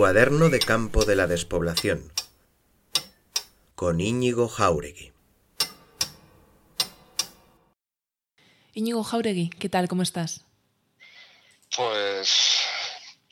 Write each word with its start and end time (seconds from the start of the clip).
Cuaderno 0.00 0.48
de 0.48 0.60
campo 0.60 1.04
de 1.04 1.14
la 1.14 1.26
despoblación 1.26 2.10
con 3.74 4.00
Íñigo 4.00 4.48
Jauregui. 4.48 5.12
Íñigo 8.72 9.04
Jauregui, 9.04 9.50
¿qué 9.50 9.68
tal? 9.68 9.88
¿Cómo 9.88 10.00
estás? 10.00 10.46
Pues 11.76 12.60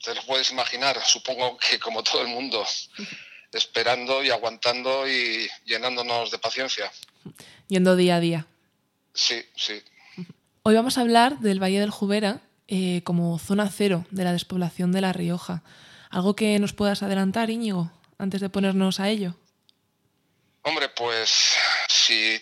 te 0.05 0.13
lo 0.13 0.21
puedes 0.27 0.51
imaginar, 0.51 1.01
supongo 1.03 1.57
que 1.57 1.79
como 1.79 2.03
todo 2.03 2.21
el 2.21 2.27
mundo, 2.27 2.63
esperando 3.51 4.23
y 4.23 4.29
aguantando 4.29 5.07
y 5.07 5.49
llenándonos 5.65 6.29
de 6.29 6.37
paciencia. 6.37 6.91
Yendo 7.67 7.95
día 7.95 8.17
a 8.17 8.19
día. 8.19 8.45
Sí, 9.15 9.43
sí. 9.55 9.81
Hoy 10.61 10.75
vamos 10.75 10.99
a 10.99 11.01
hablar 11.01 11.39
del 11.39 11.59
Valle 11.59 11.79
del 11.79 11.89
Jubera 11.89 12.41
eh, 12.67 13.01
como 13.03 13.39
zona 13.39 13.71
cero 13.75 14.05
de 14.11 14.23
la 14.23 14.33
despoblación 14.33 14.91
de 14.91 15.01
La 15.01 15.13
Rioja. 15.13 15.63
¿Algo 16.09 16.35
que 16.35 16.57
nos 16.59 16.73
puedas 16.73 17.03
adelantar, 17.03 17.49
Íñigo, 17.49 17.91
antes 18.17 18.41
de 18.41 18.49
ponernos 18.49 18.99
a 18.99 19.09
ello? 19.09 19.35
Hombre, 20.63 20.89
pues 20.89 21.55
si 21.87 22.41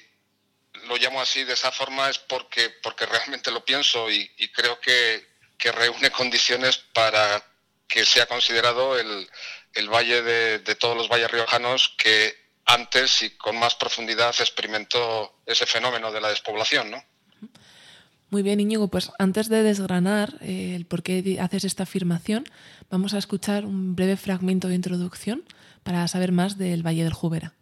lo 0.88 0.96
llamo 0.98 1.22
así 1.22 1.44
de 1.44 1.54
esa 1.54 1.72
forma 1.72 2.10
es 2.10 2.18
porque, 2.18 2.70
porque 2.82 3.06
realmente 3.06 3.52
lo 3.52 3.64
pienso 3.66 4.10
y, 4.10 4.30
creo 4.54 4.80
que, 4.80 5.26
reúne 5.74 6.12
condiciones 6.12 6.78
para 6.94 7.44
que 7.90 8.06
sea 8.06 8.26
considerado 8.26 8.98
el, 8.98 9.28
valle 9.90 10.22
de, 10.22 10.60
de, 10.60 10.76
todos 10.76 10.96
los 10.96 11.10
valles 11.10 11.30
riojanos 11.30 11.94
que 11.98 12.36
antes 12.66 13.22
y 13.24 13.32
con 13.32 13.58
más 13.58 13.76
profundidad 13.76 14.34
experimentó 14.40 15.42
ese 15.46 15.66
fenómeno 15.66 16.12
de 16.12 16.22
la 16.22 16.30
despoblación, 16.30 16.90
¿no? 16.90 17.04
Muy 18.30 18.44
bien, 18.44 18.60
Íñigo, 18.60 18.90
pues 18.90 19.12
antes 19.20 19.48
de 19.48 19.64
desgranar 19.64 20.36
eh, 20.42 20.74
el 20.76 20.86
por 20.86 21.02
qué 21.02 21.38
haces 21.40 21.64
esta 21.64 21.84
afirmación, 21.84 22.44
vamos 22.90 23.14
a 23.14 23.18
escuchar 23.18 23.66
un 23.66 23.96
breve 23.96 24.18
fragmento 24.18 24.68
de 24.68 24.76
introducción 24.76 25.44
para 25.84 26.08
saber 26.08 26.32
más 26.32 26.58
del 26.58 26.86
Valle 26.86 27.04
del 27.04 27.14
Jubera. 27.14 27.54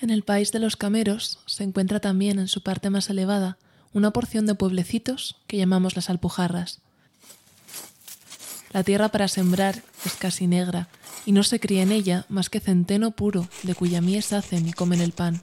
En 0.00 0.10
el 0.10 0.22
país 0.22 0.52
de 0.52 0.60
los 0.60 0.76
cameros 0.76 1.40
se 1.46 1.64
encuentra 1.64 2.00
también 2.00 2.38
en 2.38 2.48
su 2.48 2.62
parte 2.62 2.88
más 2.90 3.10
elevada 3.10 3.58
una 3.92 4.12
porción 4.12 4.46
de 4.46 4.54
pueblecitos 4.54 5.36
que 5.46 5.56
llamamos 5.56 5.96
las 5.96 6.10
Alpujarras. 6.10 6.80
La 8.72 8.84
tierra 8.84 9.08
para 9.08 9.28
sembrar 9.28 9.82
es 10.04 10.14
casi 10.14 10.46
negra 10.46 10.88
y 11.26 11.32
no 11.32 11.42
se 11.42 11.58
cría 11.58 11.82
en 11.82 11.90
ella 11.90 12.26
más 12.28 12.50
que 12.50 12.60
centeno 12.60 13.10
puro 13.10 13.48
de 13.62 13.74
cuya 13.74 14.00
mies 14.00 14.32
hacen 14.32 14.68
y 14.68 14.72
comen 14.72 15.00
el 15.00 15.12
pan, 15.12 15.42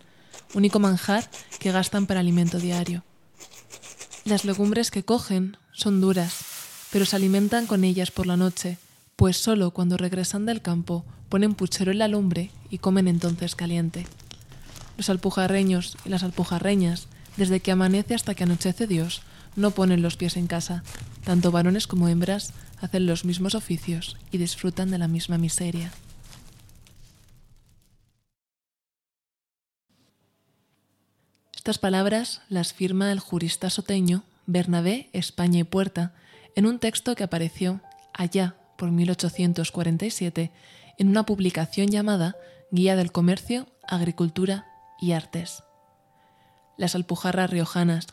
único 0.53 0.79
manjar 0.79 1.29
que 1.59 1.71
gastan 1.71 2.05
para 2.05 2.21
alimento 2.21 2.59
diario. 2.59 3.03
Las 4.23 4.45
legumbres 4.45 4.89
que 4.89 5.03
cogen 5.03 5.57
son 5.73 6.01
duras, 6.01 6.54
pero 6.95 7.05
se 7.05 7.17
alimentan 7.17 7.67
con 7.67 7.83
ellas 7.83 8.09
por 8.09 8.25
la 8.25 8.37
noche, 8.37 8.77
pues 9.17 9.35
solo 9.35 9.71
cuando 9.71 9.97
regresan 9.97 10.45
del 10.45 10.61
campo 10.61 11.03
ponen 11.27 11.53
puchero 11.53 11.91
en 11.91 11.99
la 11.99 12.07
lumbre 12.07 12.51
y 12.69 12.77
comen 12.77 13.09
entonces 13.09 13.53
caliente. 13.53 14.07
Los 14.95 15.09
alpujarreños 15.09 15.97
y 16.05 16.09
las 16.09 16.23
alpujarreñas, 16.23 17.09
desde 17.35 17.59
que 17.59 17.73
amanece 17.73 18.15
hasta 18.15 18.33
que 18.33 18.45
anochece 18.45 18.87
Dios, 18.87 19.23
no 19.57 19.71
ponen 19.71 20.01
los 20.01 20.15
pies 20.15 20.37
en 20.37 20.47
casa. 20.47 20.85
Tanto 21.25 21.51
varones 21.51 21.85
como 21.85 22.07
hembras 22.07 22.53
hacen 22.79 23.07
los 23.07 23.25
mismos 23.25 23.55
oficios 23.55 24.15
y 24.31 24.37
disfrutan 24.37 24.89
de 24.89 24.97
la 24.97 25.09
misma 25.09 25.37
miseria. 25.37 25.91
Estas 31.57 31.77
palabras 31.77 32.41
las 32.47 32.71
firma 32.71 33.11
el 33.11 33.19
jurista 33.19 33.69
soteño 33.69 34.23
Bernabé 34.47 35.09
España 35.11 35.59
y 35.59 35.63
Puerta 35.65 36.13
en 36.55 36.65
un 36.65 36.79
texto 36.79 37.15
que 37.15 37.23
apareció 37.23 37.81
allá 38.13 38.55
por 38.77 38.91
1847 38.91 40.51
en 40.97 41.09
una 41.09 41.25
publicación 41.25 41.87
llamada 41.87 42.35
Guía 42.71 42.95
del 42.95 43.11
Comercio, 43.11 43.67
Agricultura 43.87 44.65
y 44.99 45.11
Artes. 45.11 45.63
Las 46.77 46.95
alpujarras 46.95 47.49
riojanas, 47.49 48.07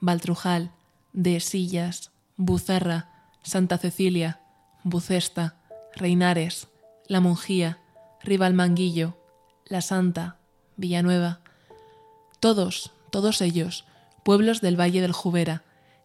Baltrujal, 0.00 0.70
de 1.12 1.40
Sillas, 1.40 2.10
Buzarra, 2.36 3.10
Santa 3.42 3.78
Cecilia, 3.78 4.40
Bucesta, 4.82 5.56
Reinares, 5.94 6.68
La 7.06 7.20
Monjía, 7.20 7.78
Ribalmanguillo, 8.22 9.16
La 9.66 9.82
Santa, 9.82 10.36
Villanueva, 10.76 11.40
todos, 12.40 12.92
todos 13.10 13.40
ellos, 13.40 13.84
pueblos 14.24 14.60
del 14.60 14.78
Valle 14.78 15.00
del 15.00 15.12
Jubera, 15.12 15.62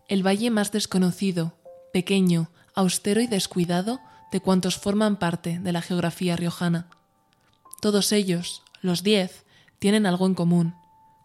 el 0.07 0.25
valle 0.25 0.51
más 0.51 0.71
desconocido, 0.71 1.56
pequeño, 1.97 2.51
austero 2.75 3.21
y 3.21 3.25
descuidado 3.25 3.99
de 4.31 4.39
cuantos 4.39 4.77
forman 4.77 5.15
parte 5.15 5.57
de 5.57 5.71
la 5.71 5.81
geografía 5.81 6.35
riojana. 6.35 6.85
Todos 7.81 8.11
ellos, 8.11 8.61
los 8.83 9.01
diez, 9.01 9.45
tienen 9.79 10.05
algo 10.05 10.27
en 10.27 10.35
común, 10.35 10.75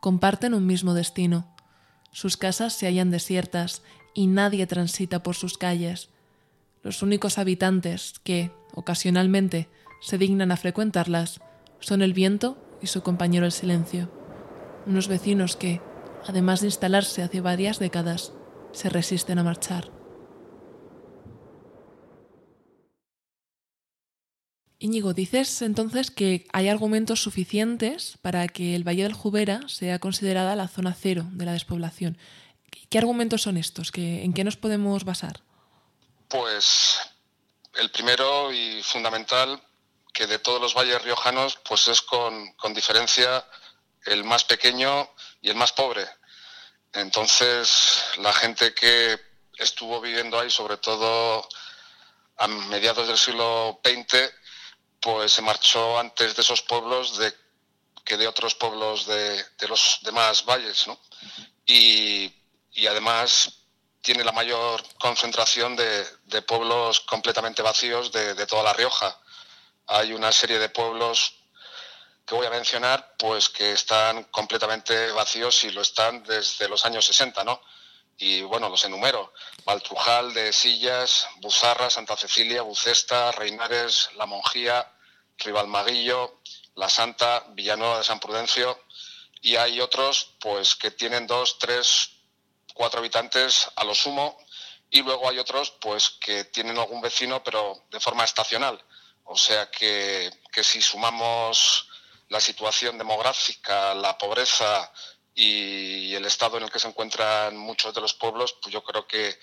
comparten 0.01 0.55
un 0.55 0.67
mismo 0.67 0.95
destino. 0.95 1.47
Sus 2.11 2.39
casas 2.39 2.73
se 2.73 2.87
hallan 2.87 3.11
desiertas 3.11 3.83
y 4.15 4.29
nadie 4.29 4.67
transita 4.67 5.23
por 5.23 5.35
sus 5.35 5.59
calles. 5.59 6.09
Los 6.83 7.03
únicos 7.03 7.37
habitantes 7.37 8.15
que, 8.25 8.51
ocasionalmente, 8.73 9.69
se 10.01 10.17
dignan 10.17 10.53
a 10.53 10.57
frecuentarlas 10.57 11.43
son 11.81 12.01
el 12.01 12.15
viento 12.15 12.57
y 12.81 12.87
su 12.87 13.03
compañero 13.03 13.45
el 13.45 13.53
silencio 13.53 14.11
unos 14.87 15.09
vecinos 15.09 15.57
que, 15.57 15.81
además 16.27 16.61
de 16.61 16.69
instalarse 16.69 17.23
hace 17.23 17.41
varias 17.41 17.79
décadas, 17.79 18.33
se 18.73 18.89
resisten 18.89 19.39
a 19.39 19.45
marchar. 19.45 20.02
Íñigo, 24.83 25.15
dices 25.15 25.63
entonces 25.63 26.11
que 26.11 26.47
hay 26.53 26.69
argumentos 26.69 27.23
suficientes 27.23 28.19
para 28.21 28.49
que 28.49 28.75
el 28.75 28.87
Valle 28.87 29.05
del 29.05 29.13
Jubera 29.13 29.61
sea 29.69 30.01
considerada 30.01 30.57
la 30.57 30.67
zona 30.67 30.93
cero 31.01 31.25
de 31.31 31.45
la 31.45 31.53
despoblación. 31.53 32.19
¿Qué 32.91 32.99
argumentos 32.99 33.43
son 33.43 33.57
estos? 33.57 33.93
¿En 33.95 34.35
qué 34.35 34.43
nos 34.43 34.57
podemos 34.57 35.05
basar? 35.05 35.41
Pues 36.27 36.99
el 37.75 37.91
primero 37.93 38.53
y 38.53 38.83
fundamental, 38.83 39.63
que 40.13 40.27
de 40.27 40.41
todos 40.41 40.61
los 40.61 40.75
valles 40.75 41.01
riojanos, 41.03 41.61
pues 41.65 41.87
es 41.87 42.03
con, 42.03 42.53
con 42.55 42.75
diferencia 42.75 43.47
el 44.07 44.25
más 44.25 44.43
pequeño 44.43 45.09
y 45.41 45.51
el 45.51 45.57
más 45.57 45.73
pobre. 45.73 46.07
Entonces, 46.93 48.03
la 48.19 48.33
gente 48.33 48.75
que 48.75 49.19
estuvo 49.59 50.01
viviendo 50.01 50.41
ahí, 50.41 50.51
sobre 50.51 50.77
todo 50.77 51.49
a 52.37 52.49
mediados 52.49 53.07
del 53.07 53.17
siglo 53.17 53.81
XX, 53.85 54.42
pues 55.03 55.33
se 55.33 55.43
marchó 55.43 55.99
antes 55.99 56.35
de 56.37 56.43
esos 56.43 56.63
pueblos 56.63 57.21
que 58.05 58.17
de 58.17 58.29
otros 58.29 58.55
pueblos 58.55 59.07
de, 59.07 59.45
los 59.69 59.99
demás 60.03 60.45
valles, 60.45 60.87
¿no? 60.87 60.99
Y, 61.67 62.33
además 62.89 63.53
tiene 64.01 64.25
la 64.25 64.33
mayor 64.33 64.83
concentración 64.99 65.77
de, 65.77 66.43
pueblos 66.43 67.01
completamente 67.01 67.63
vacíos 67.63 68.13
de, 68.13 68.35
de, 68.35 68.47
toda 68.47 68.63
La 68.63 68.73
Rioja. 68.73 69.19
Hay 69.89 70.13
una 70.13 70.33
serie 70.33 70.59
de 70.59 70.69
pueblos 70.69 71.35
que 72.25 72.35
voy 72.35 72.47
a 72.47 72.51
mencionar, 72.51 73.15
pues 73.19 73.49
que 73.49 73.73
están 73.73 74.25
completamente 74.25 75.11
vacíos 75.13 75.65
y 75.65 75.71
lo 75.71 75.83
están 75.83 76.23
desde 76.23 76.69
los 76.69 76.85
años 76.85 77.05
60, 77.07 77.43
¿no? 77.45 77.61
Y 78.19 78.43
bueno, 78.43 78.69
los 78.69 78.85
enumero. 78.85 79.33
Baltrujal 79.65 80.33
de 80.35 80.53
Sillas, 80.53 81.27
Buzarra, 81.37 81.91
Santa 81.91 82.17
Cecilia, 82.17 82.63
Bucesta, 82.63 83.33
Reinares, 83.33 84.11
La 84.17 84.27
Monjía, 84.27 84.91
Ribalmaguillo, 85.39 86.41
La 86.75 86.89
Santa, 86.89 87.45
Villanueva 87.51 87.99
de 87.99 88.05
San 88.05 88.21
Prudencio. 88.21 88.79
Y 89.41 89.57
hay 89.57 89.81
otros, 89.81 90.35
pues 90.41 90.77
que 90.77 90.91
tienen 90.93 91.27
dos, 91.27 91.59
tres, 91.59 92.11
cuatro 92.75 93.01
habitantes 93.01 93.69
a 93.77 93.85
lo 93.85 93.95
sumo. 93.95 94.39
Y 94.91 95.03
luego 95.03 95.29
hay 95.29 95.39
otros, 95.39 95.71
pues 95.81 96.11
que 96.11 96.45
tienen 96.45 96.79
algún 96.79 97.01
vecino, 97.01 97.43
pero 97.43 97.85
de 97.91 97.99
forma 97.99 98.25
estacional. 98.25 98.81
O 99.25 99.37
sea 99.37 99.71
que, 99.71 100.31
que 100.53 100.63
si 100.63 100.83
sumamos 100.83 101.89
la 102.29 102.41
situación 102.41 102.99
demográfica, 102.99 103.95
la 103.95 104.17
pobreza 104.17 104.91
y 105.35 106.15
el 106.15 106.25
estado 106.25 106.59
en 106.59 106.65
el 106.65 106.71
que 106.71 106.79
se 106.79 106.89
encuentran 106.89 107.57
muchos 107.57 107.95
de 107.95 108.01
los 108.01 108.15
pueblos, 108.15 108.55
pues 108.61 108.73
yo 108.73 108.83
creo 108.83 109.07
que, 109.07 109.39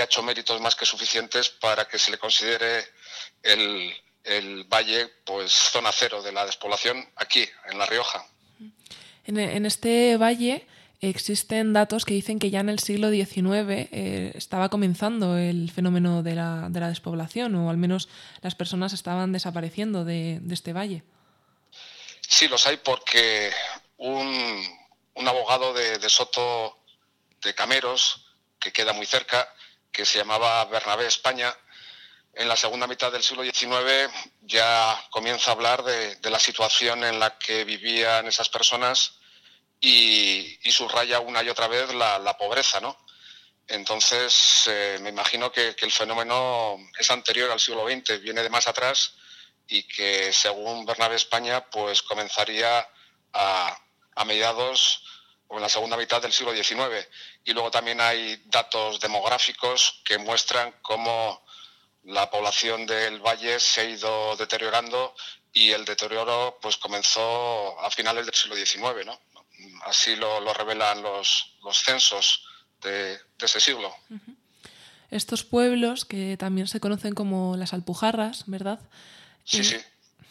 ha 0.00 0.04
hecho 0.04 0.22
méritos 0.22 0.60
más 0.60 0.74
que 0.74 0.86
suficientes 0.86 1.50
para 1.50 1.86
que 1.86 1.98
se 1.98 2.10
le 2.10 2.18
considere 2.18 2.84
el, 3.42 4.64
valle 4.68 5.08
pues 5.24 5.52
zona 5.52 5.90
cero 5.92 6.22
de 6.22 6.32
la 6.32 6.46
despoblación 6.46 7.06
aquí, 7.16 7.46
en 7.70 7.78
La 7.78 7.86
Rioja. 7.86 8.24
En, 9.24 9.66
este 9.66 10.16
valle 10.16 10.66
existen 11.00 11.72
datos 11.72 12.04
que 12.04 12.14
dicen 12.14 12.38
que 12.38 12.50
ya 12.50 12.60
en 12.60 12.68
el 12.68 12.78
siglo 12.78 13.10
XIX 13.10 13.42
eh, 13.68 14.32
estaba 14.34 14.68
comenzando 14.68 15.36
el 15.36 15.70
fenómeno 15.70 16.22
de 16.22 16.36
la, 16.36 16.68
despoblación, 16.70 17.54
o 17.56 17.68
al 17.68 17.76
menos 17.76 18.08
las 18.40 18.54
personas 18.54 18.92
estaban 18.92 19.32
desapareciendo 19.32 20.04
de 20.04 20.40
este 20.50 20.72
valle. 20.72 21.02
Sí, 22.20 22.48
los 22.48 22.66
hay 22.66 22.78
porque 22.78 23.50
un, 23.98 24.64
abogado 25.14 25.72
de, 25.72 26.08
Soto 26.08 26.84
de 27.40 27.54
Cameros, 27.54 28.26
que 28.58 28.72
queda 28.72 28.92
muy 28.92 29.06
cerca, 29.06 29.52
que 29.90 30.04
se 30.04 30.18
llamaba 30.18 30.64
Bernabé 30.66 31.06
España, 31.06 31.54
en 32.34 32.48
la 32.48 32.56
segunda 32.56 32.86
mitad 32.86 33.12
del 33.12 33.22
siglo 33.22 33.42
XIX 33.42 34.10
ya 34.40 35.06
comienza 35.10 35.50
a 35.50 35.54
hablar 35.54 35.82
de, 35.82 36.18
la 36.30 36.38
situación 36.38 37.04
en 37.04 37.20
la 37.20 37.38
que 37.38 37.64
vivían 37.64 38.26
esas 38.26 38.48
personas 38.48 39.18
y, 39.80 40.58
subraya 40.70 41.20
una 41.20 41.42
y 41.42 41.50
otra 41.50 41.68
vez 41.68 41.92
la, 41.92 42.36
pobreza, 42.38 42.80
¿no? 42.80 42.96
Entonces, 43.68 44.64
eh, 44.66 44.98
me 45.02 45.10
imagino 45.10 45.52
que, 45.52 45.76
que, 45.76 45.84
el 45.84 45.92
fenómeno 45.92 46.78
es 46.98 47.10
anterior 47.10 47.50
al 47.50 47.60
siglo 47.60 47.86
XX, 47.86 48.20
viene 48.20 48.42
de 48.42 48.50
más 48.50 48.66
atrás 48.66 49.14
y 49.68 49.82
que 49.84 50.32
según 50.32 50.84
Bernabé 50.84 51.16
España 51.16 51.64
pues 51.70 52.02
comenzaría 52.02 52.86
a, 53.32 53.81
mediados 54.24 55.04
o 55.48 55.56
en 55.56 55.62
la 55.62 55.68
segunda 55.68 55.96
mitad 55.96 56.22
del 56.22 56.32
siglo 56.32 56.54
XIX. 56.54 57.06
Y 57.44 57.52
luego 57.52 57.70
también 57.70 58.00
hay 58.00 58.42
datos 58.46 59.00
demográficos 59.00 60.00
que 60.04 60.18
muestran 60.18 60.74
cómo 60.82 61.44
la 62.04 62.30
población 62.30 62.86
del 62.86 63.20
valle 63.20 63.60
se 63.60 63.80
ha 63.80 63.84
ido 63.84 64.36
deteriorando 64.36 65.14
y 65.52 65.70
el 65.70 65.84
deterioro 65.84 66.58
pues 66.62 66.76
comenzó 66.76 67.78
a 67.80 67.90
finales 67.90 68.26
del 68.26 68.34
siglo 68.34 68.56
XIX. 68.56 69.06
¿no? 69.06 69.20
Así 69.84 70.16
lo, 70.16 70.52
revelan 70.54 71.02
los, 71.02 71.56
los 71.62 71.78
censos 71.82 72.44
de, 72.80 73.18
ese 73.38 73.60
siglo. 73.60 73.94
Estos 75.10 75.44
pueblos, 75.44 76.04
que 76.04 76.36
también 76.38 76.66
se 76.66 76.80
conocen 76.80 77.14
como 77.14 77.56
las 77.56 77.74
Alpujarras, 77.74 78.44
¿verdad? 78.46 78.80
Sí, 79.44 79.62
sí. 79.62 79.76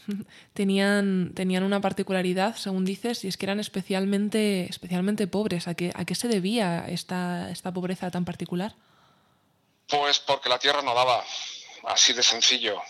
Tenían, 0.53 1.33
tenían 1.35 1.63
una 1.63 1.81
particularidad, 1.81 2.55
según 2.55 2.85
dices, 2.85 3.23
y 3.23 3.27
es 3.27 3.37
que 3.37 3.45
eran 3.45 3.59
especialmente, 3.59 4.67
especialmente 4.69 5.27
pobres. 5.27 5.67
¿A 5.67 5.73
qué, 5.73 5.91
¿A 5.95 6.05
qué 6.05 6.15
se 6.15 6.27
debía 6.27 6.85
esta, 6.87 7.49
esta 7.51 7.71
pobreza 7.71 8.11
tan 8.11 8.25
particular? 8.25 8.75
Pues 9.87 10.19
porque 10.19 10.49
la 10.49 10.59
tierra 10.59 10.81
no 10.81 10.93
daba, 10.93 11.23
así 11.83 12.13
de 12.13 12.23
sencillo. 12.23 12.81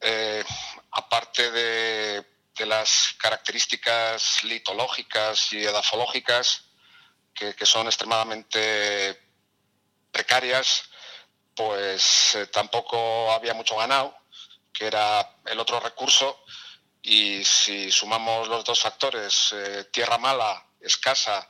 Eh, 0.00 0.44
aparte 0.90 1.50
de, 1.50 2.26
de, 2.56 2.66
las 2.66 3.14
características 3.18 4.44
litológicas 4.44 5.52
y 5.52 5.64
edafológicas, 5.64 6.64
que, 7.32 7.54
que 7.54 7.64
son 7.64 7.86
extremadamente 7.86 9.18
precarias, 10.10 10.84
pues 11.54 12.34
eh, 12.34 12.46
tampoco 12.46 13.32
había 13.32 13.54
mucho 13.54 13.76
ganado 13.76 14.21
que 14.82 14.88
era 14.88 15.36
el 15.46 15.60
otro 15.60 15.78
recurso, 15.78 16.42
y 17.00 17.44
si 17.44 17.92
sumamos 17.92 18.48
los 18.48 18.64
dos 18.64 18.80
factores, 18.80 19.52
eh, 19.52 19.84
tierra 19.92 20.18
mala, 20.18 20.66
escasa, 20.80 21.48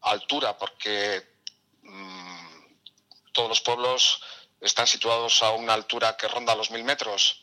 altura, 0.00 0.56
porque 0.56 1.36
mm, 1.82 2.46
todos 3.32 3.50
los 3.50 3.60
pueblos 3.60 4.22
están 4.62 4.86
situados 4.86 5.42
a 5.42 5.50
una 5.50 5.74
altura 5.74 6.16
que 6.16 6.26
ronda 6.26 6.54
los 6.54 6.70
mil 6.70 6.84
metros, 6.84 7.42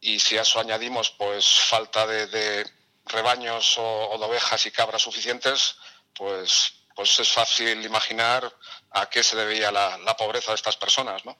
y 0.00 0.20
si 0.20 0.38
a 0.38 0.42
eso 0.42 0.60
añadimos 0.60 1.10
pues 1.10 1.44
falta 1.48 2.06
de, 2.06 2.64
rebaños 3.06 3.74
o, 3.76 4.16
de 4.16 4.24
ovejas 4.24 4.66
y 4.66 4.70
cabras 4.70 5.02
suficientes, 5.02 5.78
pues, 6.14 6.74
pues 6.94 7.18
es 7.18 7.28
fácil 7.28 7.84
imaginar 7.84 8.56
a 8.92 9.10
qué 9.10 9.24
se 9.24 9.34
debía 9.34 9.72
la, 9.72 9.98
la 9.98 10.16
pobreza 10.16 10.52
de 10.52 10.56
estas 10.62 10.76
personas, 10.76 11.24
¿no? 11.24 11.36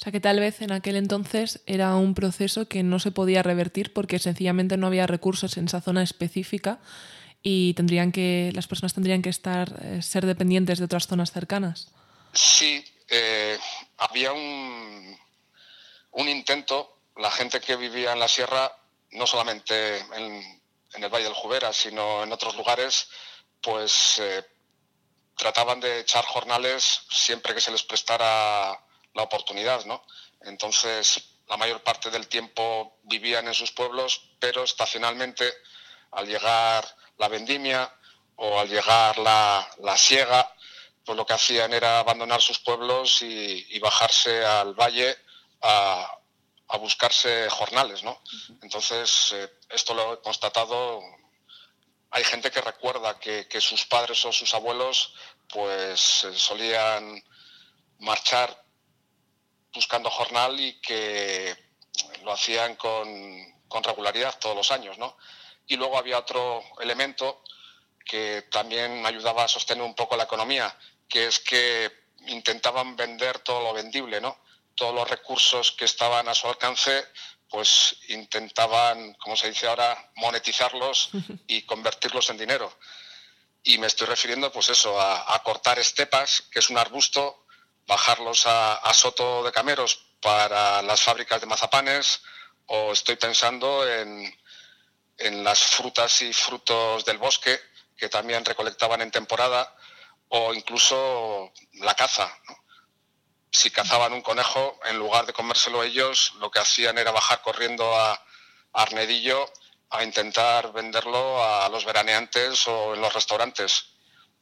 O 0.00 0.02
sea 0.02 0.12
que 0.12 0.20
tal 0.20 0.40
vez 0.40 0.62
en 0.62 0.72
aquel 0.72 0.96
entonces 0.96 1.60
era 1.66 1.94
un 1.94 2.14
proceso 2.14 2.66
que 2.66 2.82
no 2.82 2.98
se 3.00 3.10
podía 3.10 3.42
revertir 3.42 3.92
porque 3.92 4.18
sencillamente 4.18 4.78
no 4.78 4.86
había 4.86 5.06
recursos 5.06 5.58
en 5.58 5.66
esa 5.66 5.82
zona 5.82 6.02
específica 6.02 6.78
y 7.42 7.74
tendrían 7.74 8.10
que 8.10 8.50
las 8.54 8.66
personas 8.66 8.94
tendrían 8.94 9.20
que 9.20 9.28
estar 9.28 9.78
eh, 9.82 10.00
ser 10.00 10.24
dependientes 10.24 10.78
de 10.78 10.86
otras 10.86 11.06
zonas 11.06 11.32
cercanas. 11.32 11.92
Sí, 12.32 12.82
eh, 13.08 13.58
había 13.98 14.32
un, 14.32 15.18
un 16.12 16.28
intento, 16.30 16.96
la 17.16 17.30
gente 17.30 17.60
que 17.60 17.76
vivía 17.76 18.14
en 18.14 18.20
la 18.20 18.28
sierra, 18.28 18.74
no 19.10 19.26
solamente 19.26 19.98
en, 19.98 20.62
el 20.94 21.10
Valle 21.10 21.24
del 21.24 21.34
Jubera, 21.34 21.74
sino 21.74 22.22
en 22.22 22.32
otros 22.32 22.56
lugares, 22.56 23.06
pues 23.60 24.18
eh, 24.18 24.46
trataban 25.36 25.78
de 25.78 26.00
echar 26.00 26.24
jornales 26.24 27.02
siempre 27.10 27.52
que 27.52 27.60
se 27.60 27.70
les 27.70 27.82
prestara 27.82 28.80
la 29.14 29.22
oportunidad, 29.22 29.84
¿no? 29.84 30.04
Entonces, 30.42 31.22
la 31.48 31.56
mayor 31.56 31.82
parte 31.82 32.10
del 32.10 32.28
tiempo 32.28 32.98
vivían 33.02 33.46
en 33.48 33.54
sus 33.54 33.72
pueblos, 33.72 34.30
pero 34.38 34.62
estacionalmente, 34.64 35.52
al 36.12 36.26
llegar 36.26 36.84
la 37.18 37.28
vendimia 37.28 37.92
o 38.36 38.58
al 38.58 38.68
llegar 38.68 39.18
la, 39.18 39.68
la 39.78 39.96
siega, 39.96 40.54
pues 41.04 41.16
lo 41.16 41.26
que 41.26 41.34
hacían 41.34 41.72
era 41.72 41.98
abandonar 41.98 42.40
sus 42.40 42.60
pueblos 42.60 43.22
y, 43.22 43.78
bajarse 43.80 44.44
al 44.44 44.74
valle 44.74 45.16
a, 45.62 46.16
buscarse 46.78 47.50
jornales, 47.50 48.04
¿no? 48.04 48.22
Entonces, 48.62 49.32
eh, 49.32 49.50
esto 49.70 49.92
lo 49.92 50.14
he 50.14 50.20
constatado. 50.20 51.02
Hay 52.12 52.22
gente 52.22 52.50
que 52.52 52.60
recuerda 52.60 53.18
que, 53.18 53.48
que 53.48 53.60
sus 53.60 53.84
padres 53.86 54.24
o 54.24 54.32
sus 54.32 54.54
abuelos, 54.54 55.14
pues 55.48 56.24
eh, 56.24 56.32
solían 56.32 57.22
marchar 57.98 58.56
buscando 59.72 60.10
jornal 60.10 60.58
y 60.58 60.80
que 60.80 61.56
lo 62.22 62.32
hacían 62.32 62.76
con, 62.76 63.60
regularidad 63.82 64.38
todos 64.38 64.56
los 64.56 64.72
años, 64.72 64.98
¿no? 64.98 65.16
Y 65.66 65.76
luego 65.76 65.96
había 65.96 66.18
otro 66.18 66.62
elemento 66.80 67.42
que 68.04 68.42
también 68.50 69.06
ayudaba 69.06 69.44
a 69.44 69.48
sostener 69.48 69.84
un 69.84 69.94
poco 69.94 70.16
la 70.16 70.24
economía, 70.24 70.76
que 71.08 71.26
es 71.26 71.38
que 71.38 71.90
intentaban 72.26 72.96
vender 72.96 73.38
todo 73.38 73.62
lo 73.62 73.72
vendible, 73.72 74.20
¿no? 74.20 74.42
Todos 74.74 74.94
los 74.94 75.08
recursos 75.08 75.72
que 75.72 75.84
estaban 75.84 76.28
a 76.28 76.34
su 76.34 76.48
alcance, 76.48 77.06
pues 77.48 77.96
intentaban, 78.08 79.14
como 79.14 79.36
se 79.36 79.48
dice 79.48 79.68
ahora, 79.68 80.10
monetizarlos 80.16 81.10
y 81.46 81.62
convertirlos 81.62 82.28
en 82.30 82.38
dinero. 82.38 82.76
Y 83.62 83.78
me 83.78 83.86
estoy 83.86 84.08
refiriendo, 84.08 84.50
pues 84.50 84.68
eso, 84.70 85.00
a, 85.00 85.34
a 85.34 85.42
cortar 85.42 85.78
estepas, 85.78 86.42
que 86.50 86.58
es 86.58 86.70
un 86.70 86.78
arbusto 86.78 87.46
bajarlos 87.86 88.46
a, 88.46 88.92
Soto 88.94 89.42
de 89.42 89.52
Cameros 89.52 90.06
para 90.20 90.82
las 90.82 91.00
fábricas 91.00 91.40
de 91.40 91.46
mazapanes 91.46 92.22
o 92.66 92.92
estoy 92.92 93.16
pensando 93.16 93.88
en, 93.88 94.38
las 95.44 95.58
frutas 95.58 96.22
y 96.22 96.32
frutos 96.32 97.04
del 97.04 97.18
bosque 97.18 97.60
que 97.96 98.08
también 98.08 98.44
recolectaban 98.44 99.02
en 99.02 99.10
temporada 99.10 99.76
o 100.28 100.54
incluso 100.54 101.52
la 101.74 101.94
caza. 101.94 102.32
Si 103.52 103.70
cazaban 103.70 104.14
un 104.14 104.22
conejo, 104.22 104.78
en 104.84 104.98
lugar 104.98 105.26
de 105.26 105.34
comérselo 105.34 105.82
ellos, 105.82 106.32
lo 106.38 106.50
que 106.50 106.60
hacían 106.60 106.96
era 106.96 107.10
bajar 107.10 107.42
corriendo 107.42 107.94
a, 107.98 108.24
Arnedillo 108.72 109.52
a 109.90 110.04
intentar 110.04 110.72
venderlo 110.72 111.44
a 111.44 111.68
los 111.68 111.84
veraneantes 111.84 112.68
o 112.68 112.94
en 112.94 113.00
los 113.00 113.12
restaurantes. 113.12 113.86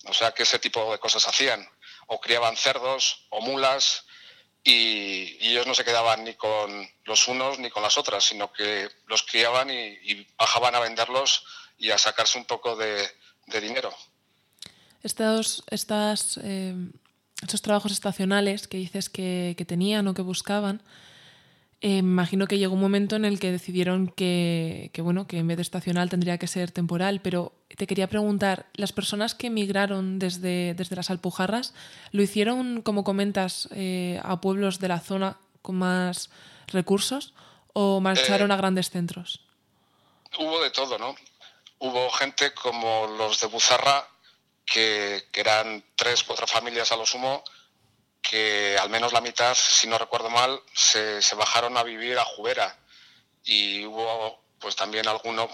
O 0.04 0.12
sea 0.12 0.32
que 0.32 0.42
ese 0.42 0.58
tipo 0.58 0.92
de 0.92 0.98
cosas 0.98 1.26
hacían 1.26 1.66
o 2.08 2.20
criaban 2.20 2.56
cerdos 2.56 3.26
o 3.28 3.40
mulas 3.40 4.04
y, 4.64 5.38
ellos 5.40 5.66
no 5.66 5.74
se 5.74 5.84
quedaban 5.84 6.24
ni 6.24 6.34
con 6.34 6.88
los 7.04 7.28
unos 7.28 7.58
ni 7.58 7.70
con 7.70 7.82
las 7.82 7.96
otras, 7.96 8.24
sino 8.24 8.52
que 8.52 8.88
los 9.06 9.22
criaban 9.22 9.70
y, 9.70 10.26
bajaban 10.36 10.74
a 10.74 10.80
venderlos 10.80 11.44
y 11.78 11.90
a 11.90 11.98
sacarse 11.98 12.38
un 12.38 12.44
poco 12.44 12.76
de, 12.76 13.08
dinero. 13.60 13.94
Estos, 15.02 15.62
estas, 15.70 16.38
eh, 16.42 16.74
estos 17.40 17.62
trabajos 17.62 17.92
estacionales 17.92 18.68
que 18.68 18.78
dices 18.78 19.08
que, 19.08 19.54
que 19.56 19.64
tenían 19.64 20.08
o 20.08 20.14
que 20.14 20.22
buscaban, 20.22 20.82
eh, 21.80 21.98
imagino 21.98 22.46
que 22.46 22.58
llegó 22.58 22.74
un 22.74 22.80
momento 22.80 23.16
en 23.16 23.24
el 23.24 23.38
que 23.38 23.52
decidieron 23.52 24.08
que, 24.08 24.90
bueno, 24.98 25.26
que 25.26 25.38
en 25.38 25.46
vez 25.46 25.56
de 25.56 25.62
estacional 25.62 26.10
tendría 26.10 26.38
que 26.38 26.46
ser 26.46 26.70
temporal, 26.70 27.20
pero 27.20 27.52
te 27.76 27.86
quería 27.86 28.08
preguntar, 28.08 28.66
¿las 28.74 28.92
personas 28.92 29.34
que 29.34 29.48
emigraron 29.48 30.18
desde, 30.18 30.74
desde 30.74 30.96
las 30.96 31.10
Alpujarras 31.10 31.74
lo 32.12 32.22
hicieron, 32.22 32.82
como 32.82 33.04
comentas, 33.04 33.68
eh, 33.72 34.20
a 34.24 34.40
pueblos 34.40 34.78
de 34.78 34.88
la 34.88 35.00
zona 35.00 35.38
con 35.62 35.76
más 35.76 36.30
recursos 36.66 37.34
o 37.72 38.00
marcharon 38.00 38.50
eh, 38.50 38.54
a 38.54 38.56
grandes 38.56 38.90
centros? 38.90 39.44
Hubo 40.38 40.62
de 40.62 40.70
todo, 40.70 40.98
¿no? 40.98 41.14
hubo 41.78 42.10
gente 42.10 42.52
como 42.54 43.06
los 43.18 43.40
de 43.40 43.46
Buzarra, 43.46 44.06
que, 44.64 45.26
eran 45.32 45.84
tres, 45.94 46.24
cuatro 46.24 46.46
familias 46.46 46.92
a 46.92 46.96
lo 46.96 47.06
sumo, 47.06 47.42
que 48.22 48.76
al 48.78 48.90
menos 48.90 49.12
la 49.12 49.20
mitad, 49.20 49.54
si 49.54 49.86
no 49.86 49.98
recuerdo 49.98 50.30
mal, 50.30 50.62
se, 50.74 51.20
bajaron 51.34 51.76
a 51.76 51.82
vivir 51.82 52.18
a 52.18 52.24
Jubera. 52.24 52.78
Y 53.44 53.84
hubo 53.86 54.44
pues 54.58 54.76
también 54.76 55.08
alguno 55.08 55.48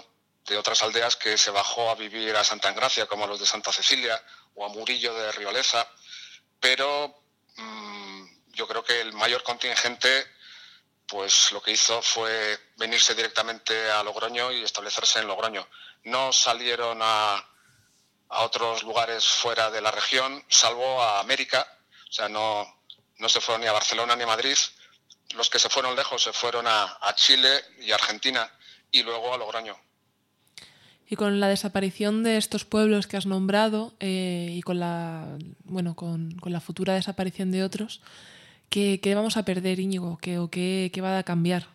de 0.45 0.57
otras 0.57 0.81
aldeas 0.83 1.15
que 1.15 1.37
se 1.37 1.51
bajó 1.51 1.89
a 1.89 1.95
vivir 1.95 2.35
a 2.35 2.43
Santa 2.43 2.69
Engracia, 2.69 3.05
como 3.05 3.27
los 3.27 3.39
de 3.39 3.45
Santa 3.45 3.71
Cecilia 3.71 4.21
o 4.55 4.65
a 4.65 4.69
Murillo 4.69 5.13
de 5.13 5.31
Rioleza. 5.31 5.87
Pero 6.59 7.23
mm, 7.55 8.25
yo 8.53 8.67
creo 8.67 8.83
que 8.83 9.01
el 9.01 9.13
mayor 9.13 9.43
contingente 9.43 10.27
pues 11.07 11.51
lo 11.51 11.61
que 11.61 11.71
hizo 11.71 12.01
fue 12.01 12.59
venirse 12.77 13.13
directamente 13.13 13.91
a 13.91 14.01
Logroño 14.03 14.51
y 14.51 14.63
establecerse 14.63 15.19
en 15.19 15.27
Logroño. 15.27 15.67
No 16.03 16.33
salieron 16.33 16.99
a 17.01 17.47
otros 18.27 18.83
lugares 18.83 19.25
fuera 19.25 19.69
de 19.69 19.81
la 19.81 19.91
región, 19.91 20.43
salvo 20.49 21.01
a 21.01 21.19
América, 21.19 21.74
o 22.09 22.11
sea, 22.11 22.29
no, 22.29 22.65
no 23.17 23.29
se 23.29 23.41
fueron 23.41 23.61
ni 23.61 23.67
a 23.67 23.73
Barcelona 23.73 24.15
ni 24.15 24.23
a 24.23 24.27
Madrid. 24.27 24.57
Los 25.35 25.49
que 25.49 25.59
se 25.59 25.69
fueron 25.69 25.95
lejos 25.95 26.23
se 26.23 26.33
fueron 26.33 26.67
a, 26.67 26.97
a 27.01 27.15
Chile 27.15 27.49
y 27.79 27.91
Argentina 27.91 28.49
y 28.91 29.03
luego 29.03 29.33
a 29.33 29.37
Logroño. 29.37 29.77
Y 31.07 31.15
con 31.17 31.39
la 31.39 31.49
desaparición 31.49 32.23
de 32.23 32.37
estos 32.37 32.65
pueblos 32.65 33.05
que 33.05 33.17
has 33.17 33.27
nombrado 33.27 33.93
eh, 33.99 34.47
y 34.51 34.61
con 34.61 34.79
la, 34.79 35.37
bueno, 35.63 35.95
con, 35.95 36.31
con, 36.39 36.51
la 36.51 36.59
futura 36.59 36.95
desaparición 36.95 37.51
de 37.51 37.63
otros, 37.63 38.01
¿qué, 38.69 38.99
qué 39.01 39.13
vamos 39.13 39.37
a 39.37 39.45
perder, 39.45 39.79
Íñigo? 39.79 40.17
¿Qué, 40.19 40.39
¿O 40.39 40.49
qué, 40.49 40.89
qué, 40.91 41.01
va 41.01 41.19
a 41.19 41.23
cambiar? 41.23 41.67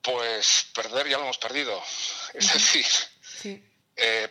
Pues 0.00 0.68
perder 0.74 1.08
ya 1.08 1.16
lo 1.16 1.24
hemos 1.24 1.38
perdido. 1.38 1.80
Es 2.34 2.52
decir, 2.52 2.86
sí. 3.22 3.64
eh, 3.96 4.28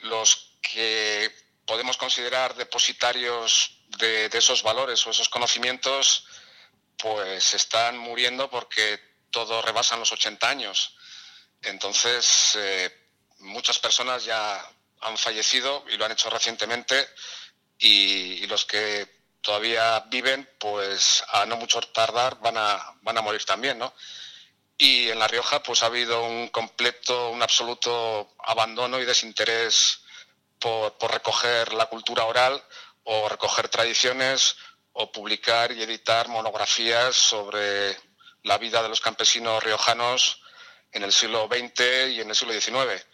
los 0.00 0.56
que 0.60 1.30
podemos 1.64 1.96
considerar 1.96 2.54
depositarios 2.54 3.81
de, 4.02 4.38
esos 4.38 4.62
valores 4.62 5.06
o 5.06 5.10
esos 5.10 5.28
conocimientos, 5.28 6.26
pues 6.96 7.54
están 7.54 7.96
muriendo 7.98 8.50
porque 8.50 9.00
todos 9.30 9.64
rebasan 9.64 10.00
los 10.00 10.12
80 10.12 10.48
años. 10.48 10.96
Entonces, 11.62 12.56
eh, 12.56 12.90
muchas 13.38 13.78
personas 13.78 14.24
ya 14.24 14.64
han 15.00 15.16
fallecido 15.16 15.84
y 15.88 15.96
lo 15.96 16.04
han 16.04 16.12
hecho 16.12 16.30
recientemente 16.30 17.08
y, 17.78 18.44
y, 18.44 18.46
los 18.46 18.64
que 18.64 19.08
todavía 19.40 20.00
viven, 20.08 20.48
pues 20.58 21.24
a 21.28 21.46
no 21.46 21.56
mucho 21.56 21.80
tardar 21.80 22.38
van 22.40 22.56
a, 22.56 22.94
van 23.02 23.18
a 23.18 23.22
morir 23.22 23.44
también, 23.44 23.78
¿no? 23.78 23.92
Y 24.78 25.10
en 25.10 25.18
La 25.18 25.28
Rioja, 25.28 25.62
pues 25.62 25.82
ha 25.82 25.86
habido 25.86 26.24
un 26.24 26.48
completo, 26.48 27.30
un 27.30 27.42
absoluto 27.42 28.34
abandono 28.38 29.00
y 29.00 29.04
desinterés 29.04 30.00
por, 30.58 30.96
por 30.98 31.12
recoger 31.12 31.72
la 31.72 31.86
cultura 31.86 32.24
oral 32.24 32.62
o 33.04 33.28
recoger 33.28 33.68
tradiciones 33.68 34.56
o 34.92 35.10
publicar 35.10 35.72
y 35.72 35.82
editar 35.82 36.28
monografías 36.28 37.16
sobre 37.16 37.96
la 38.42 38.58
vida 38.58 38.82
de 38.82 38.88
los 38.88 39.00
campesinos 39.00 39.62
riojanos 39.62 40.42
en 40.92 41.02
el 41.02 41.12
siglo 41.12 41.48
XX 41.50 42.10
y 42.10 42.20
en 42.20 42.28
el 42.28 42.36
siglo 42.36 42.52
XIX. 42.52 43.04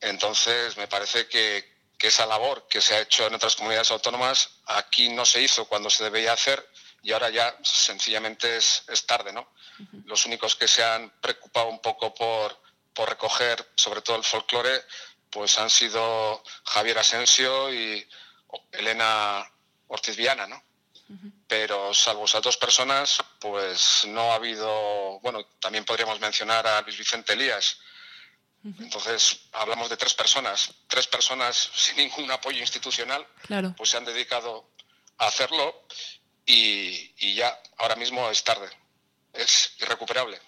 Entonces, 0.00 0.76
me 0.76 0.88
parece 0.88 1.28
que, 1.28 1.72
que, 1.96 2.08
esa 2.08 2.26
labor 2.26 2.66
que 2.68 2.80
se 2.80 2.94
ha 2.94 3.00
hecho 3.00 3.26
en 3.26 3.34
otras 3.34 3.56
comunidades 3.56 3.90
autónomas 3.90 4.50
aquí 4.66 5.08
no 5.10 5.24
se 5.24 5.40
hizo 5.40 5.66
cuando 5.66 5.88
se 5.88 6.04
debía 6.04 6.32
hacer 6.32 6.68
y 7.02 7.12
ahora 7.12 7.30
ya 7.30 7.56
sencillamente 7.62 8.56
es, 8.56 8.82
es 8.88 9.06
tarde, 9.06 9.32
¿no? 9.32 9.42
Uh 9.42 9.82
-huh. 9.82 10.04
Los 10.06 10.26
únicos 10.26 10.56
que 10.56 10.66
se 10.66 10.82
han 10.82 11.10
preocupado 11.20 11.68
un 11.68 11.80
poco 11.80 12.12
por, 12.14 12.58
por 12.94 13.08
recoger, 13.08 13.72
sobre 13.76 14.00
todo 14.00 14.16
el 14.16 14.24
folclore, 14.24 14.82
pues 15.30 15.58
han 15.58 15.70
sido 15.70 16.42
Javier 16.64 16.98
Asensio 16.98 17.72
y 17.72 18.08
Elena 18.72 19.50
Ortiz 19.88 20.16
Viana, 20.16 20.46
¿no? 20.46 20.62
pero 21.46 21.92
salvo 21.92 22.24
esas 22.24 22.42
dos 22.42 22.56
personas, 22.56 23.18
pues 23.38 24.06
no 24.08 24.32
ha 24.32 24.36
habido, 24.36 25.20
bueno, 25.20 25.44
también 25.60 25.84
podríamos 25.84 26.18
mencionar 26.18 26.66
a 26.66 26.80
Luis 26.82 26.96
Vicente 26.96 27.34
Elías. 27.34 27.78
Entonces, 28.64 29.40
hablamos 29.52 29.90
de 29.90 29.98
tres 29.98 30.14
personas, 30.14 30.72
tres 30.88 31.06
personas 31.06 31.70
sin 31.74 31.96
ningún 31.96 32.30
apoyo 32.30 32.58
institucional, 32.60 33.26
claro. 33.42 33.74
pues 33.76 33.90
se 33.90 33.98
han 33.98 34.06
dedicado 34.06 34.70
a 35.18 35.26
hacerlo 35.26 35.86
y, 36.46 37.12
y, 37.18 37.34
ya 37.34 37.60
ahora 37.76 37.96
mismo 37.96 38.28
es 38.30 38.42
tarde, 38.42 38.68
es 39.34 39.74
irrecuperable. 39.80 40.40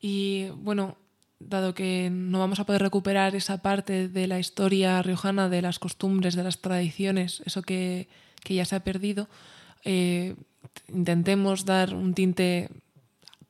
Y 0.00 0.48
bueno, 0.48 0.98
dado 1.38 1.74
que 1.74 2.10
no 2.10 2.38
vamos 2.38 2.60
a 2.60 2.66
poder 2.66 2.82
recuperar 2.82 3.34
esa 3.34 3.62
parte 3.62 4.08
de 4.08 4.26
la 4.26 4.38
historia 4.38 5.02
riojana, 5.02 5.48
de 5.48 5.62
las 5.62 5.78
costumbres, 5.78 6.34
de 6.34 6.44
las 6.44 6.60
tradiciones, 6.60 7.42
eso 7.44 7.62
que 7.62 8.08
que 8.46 8.54
ya 8.54 8.64
se 8.64 8.76
ha 8.76 8.80
perdido, 8.84 9.28
eh, 9.84 10.36
intentemos 10.88 11.64
dar 11.64 11.94
un 11.94 12.14
tinte 12.14 12.70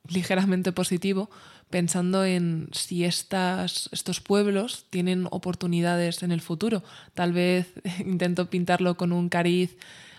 ligeramente 0.09 0.71
positivo 0.71 1.29
pensando 1.69 2.25
en 2.25 2.69
si 2.71 3.03
estas, 3.03 3.89
estos 3.91 4.21
pueblos 4.21 4.87
tienen 4.89 5.27
oportunidades 5.29 6.23
en 6.23 6.31
el 6.31 6.41
futuro. 6.41 6.83
Tal 7.13 7.31
vez 7.31 7.73
intento 7.99 8.49
pintarlo 8.49 8.97
con 8.97 9.11
un 9.11 9.29
cariz 9.29 9.77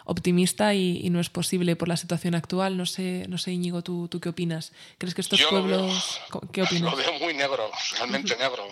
optimista 0.08 0.72
y, 0.72 1.00
y, 1.04 1.10
no 1.10 1.20
es 1.20 1.28
posible 1.28 1.76
por 1.76 1.86
la 1.86 1.96
situación 1.98 2.34
actual. 2.34 2.76
No 2.78 2.86
sé, 2.86 3.26
no 3.28 3.36
sé 3.36 3.52
Íñigo, 3.52 3.82
¿tú, 3.82 4.08
¿tú 4.08 4.20
qué 4.20 4.30
opinas? 4.30 4.72
¿Crees 4.96 5.14
que 5.14 5.20
estos 5.20 5.38
Yo 5.38 5.50
pueblos... 5.50 6.20
Lo 6.32 6.40
veo, 6.40 6.50
¿Qué 6.50 6.62
opinas? 6.62 6.90
Lo 6.90 6.96
veo 6.96 7.12
muy 7.18 7.34
negro, 7.34 7.70
realmente 7.98 8.34
negro. 8.38 8.66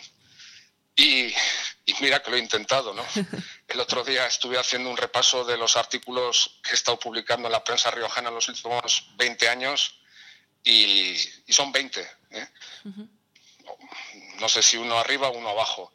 Y, 0.96 1.26
y, 1.84 1.94
mira 2.00 2.22
que 2.22 2.30
lo 2.30 2.38
he 2.38 2.40
intentado, 2.40 2.94
¿no? 2.94 3.04
El 3.68 3.80
otro 3.80 4.02
día 4.02 4.26
estuve 4.26 4.58
haciendo 4.58 4.88
un 4.88 4.96
repaso 4.96 5.44
de 5.44 5.58
los 5.58 5.76
artículos 5.76 6.58
que 6.62 6.70
he 6.70 6.74
estado 6.74 6.98
publicando 6.98 7.48
en 7.48 7.52
la 7.52 7.62
prensa 7.62 7.90
riojana 7.90 8.30
en 8.30 8.34
los 8.34 8.48
últimos 8.48 9.10
20 9.18 9.48
años 9.50 10.00
y, 10.64 11.14
y 11.46 11.52
son 11.52 11.70
20. 11.70 12.00
¿eh? 12.30 12.48
Uh 12.84 12.88
-huh. 12.88 13.08
No 14.40 14.48
sé 14.48 14.62
si 14.62 14.78
uno 14.78 14.98
arriba 14.98 15.28
o 15.28 15.36
uno 15.36 15.50
abajo. 15.50 15.92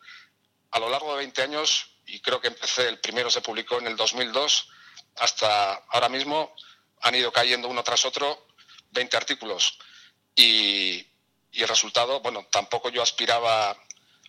A 0.70 0.80
lo 0.80 0.88
largo 0.88 1.12
de 1.14 1.18
20 1.18 1.42
años, 1.42 1.90
y 2.06 2.20
creo 2.20 2.40
que 2.40 2.50
empecé, 2.50 2.88
el 2.88 3.00
primero 3.00 3.32
se 3.32 3.42
publicó 3.42 3.80
en 3.80 3.88
el 3.88 3.96
2002, 3.96 4.70
hasta 5.18 5.74
ahora 5.90 6.10
mismo 6.10 6.56
han 7.02 7.16
ido 7.16 7.32
cayendo 7.32 7.68
uno 7.68 7.84
tras 7.84 8.06
otro 8.06 8.48
20 8.92 9.18
artículos. 9.18 9.78
Y, 10.36 11.08
y 11.52 11.62
el 11.62 11.68
resultado, 11.68 12.22
bueno, 12.22 12.48
tampoco 12.52 12.90
yo 12.90 13.02
aspiraba 13.02 13.78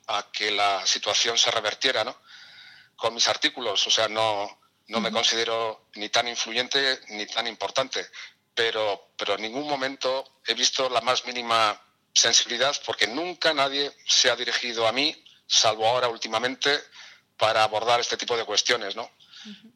a 0.09 0.31
que 0.33 0.51
la 0.51 0.85
situación 0.87 1.39
se 1.39 1.51
revertiera, 1.51 2.05
¿no? 2.05 2.17
Con 2.97 3.15
mis 3.15 3.29
artículos, 3.29 3.87
o 3.87 3.91
sea, 3.91 4.09
no, 4.09 4.61
no 4.89 5.01
me 5.01 5.11
considero 5.11 5.89
ni 5.95 6.09
tan 6.09 6.29
influyente 6.29 7.01
ni 7.09 7.27
tan 7.27 7.47
importante, 7.47 8.07
pero, 8.55 9.13
pero 9.17 9.35
en 9.35 9.43
ningún 9.43 9.67
momento 9.67 10.41
he 10.47 10.55
visto 10.55 10.89
la 10.91 11.01
más 11.01 11.25
mínima 11.25 11.81
sensibilidad 12.13 12.77
porque 12.85 13.07
nunca 13.07 13.55
nadie 13.55 13.93
se 14.07 14.31
ha 14.31 14.37
dirigido 14.37 14.87
a 14.87 14.93
mí, 14.93 15.25
salvo 15.47 15.87
ahora 15.87 16.09
últimamente, 16.09 16.79
para 17.37 17.65
abordar 17.65 18.01
este 18.01 18.17
tipo 18.17 18.37
de 18.37 18.45
cuestiones, 18.45 18.95
¿no? 18.95 19.11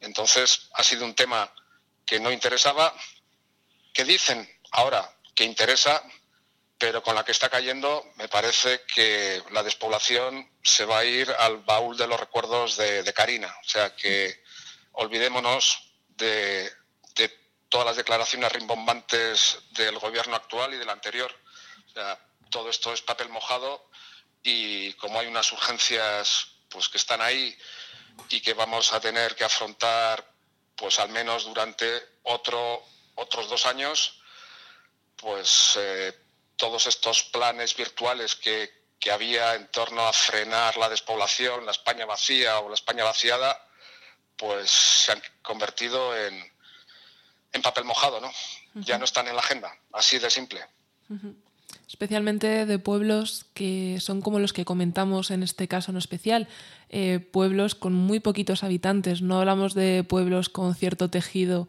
Entonces, 0.01 0.69
ha 0.75 0.83
sido 0.83 1.05
un 1.05 1.15
tema 1.15 1.53
que 2.05 2.21
no 2.21 2.31
interesaba, 2.31 2.95
que 3.93 4.05
dicen 4.05 4.49
ahora 4.71 5.11
que 5.35 5.45
interesa, 5.45 6.03
pero 6.79 7.03
con 7.03 7.15
la 7.15 7.25
que 7.25 7.33
está 7.33 7.49
cayendo 7.49 8.05
me 8.17 8.29
parece 8.29 8.83
que 8.83 9.43
la 9.51 9.63
despoblación 9.63 10.51
se 10.63 10.85
va 10.85 10.99
a 10.99 11.05
ir 11.05 11.31
al 11.39 11.59
baúl 11.59 11.97
de 11.97 12.07
los 12.07 12.21
recuerdos 12.21 12.77
de, 12.77 13.03
de 13.03 13.13
Karina. 13.15 13.55
O 13.65 13.69
sea 13.69 13.95
que 13.97 14.43
olvidémonos 14.93 15.95
de, 16.09 16.71
de, 17.15 17.29
todas 17.69 17.87
las 17.87 17.97
declaraciones 17.97 18.53
rimbombantes 18.53 19.59
del 19.71 19.99
gobierno 19.99 20.37
actual 20.37 20.75
y 20.75 20.79
del 20.79 20.89
anterior. 20.89 21.35
O 21.89 21.93
sea, 21.93 22.21
todo 22.51 22.71
esto 22.71 22.93
es 22.93 23.03
papel 23.03 23.29
mojado 23.29 23.91
y 24.43 24.93
como 24.95 25.19
hay 25.19 25.27
unas 25.27 25.51
urgencias 25.53 26.49
pues 26.69 26.89
que 26.89 26.99
están 26.99 27.21
ahí 27.21 27.57
y 28.29 28.41
que 28.41 28.55
vamos 28.55 28.93
a 28.93 29.01
tener 29.01 29.35
que 29.35 29.45
afrontar 29.45 30.25
pues 30.77 30.99
al 30.99 31.09
menos 31.09 31.45
durante 31.45 32.19
otro, 32.25 32.85
otros 33.15 33.49
dos 33.49 33.67
años, 33.67 34.21
pues 35.17 35.75
eh, 35.79 36.15
todos 36.57 36.87
estos 36.87 37.25
planes 37.25 37.75
virtuales 37.75 38.37
que, 38.37 38.71
que, 39.01 39.11
había 39.11 39.55
en 39.55 39.69
torno 39.69 40.07
a 40.07 40.13
frenar 40.13 40.77
la 40.77 40.89
despoblación, 40.89 41.65
la 41.65 41.73
España 41.73 42.05
vacía 42.05 42.59
o 42.61 42.69
la 42.69 42.75
España 42.75 43.05
vaciada, 43.05 43.67
pues 44.37 44.71
se 44.71 45.13
han 45.13 45.23
convertido 45.43 46.15
en, 46.17 46.53
en 47.53 47.63
papel 47.63 47.85
mojado, 47.85 48.21
¿no? 48.21 48.29
Uh 48.29 48.33
-huh. 48.81 48.85
Ya 48.85 48.99
no 48.99 49.07
están 49.07 49.27
en 49.29 49.35
la 49.35 49.41
agenda, 49.41 49.75
así 49.93 50.19
de 50.19 50.31
simple. 50.31 50.67
Uh 51.09 51.15
-huh. 51.15 51.46
Especialmente 51.89 52.67
de 52.67 52.79
pueblos 52.79 53.47
que 53.55 53.99
son 54.01 54.21
como 54.21 54.41
los 54.41 54.53
que 54.53 54.65
comentamos 54.65 55.31
en 55.31 55.43
este 55.43 55.69
caso 55.69 55.93
en 55.93 55.97
especial, 55.97 56.49
eh, 56.89 57.21
pueblos 57.21 57.75
con 57.75 57.93
muy 57.93 58.19
poquitos 58.19 58.65
habitantes. 58.65 59.23
No 59.23 59.39
hablamos 59.39 59.75
de 59.75 60.03
pueblos 60.03 60.49
con 60.49 60.75
cierto 60.75 61.11
tejido 61.11 61.69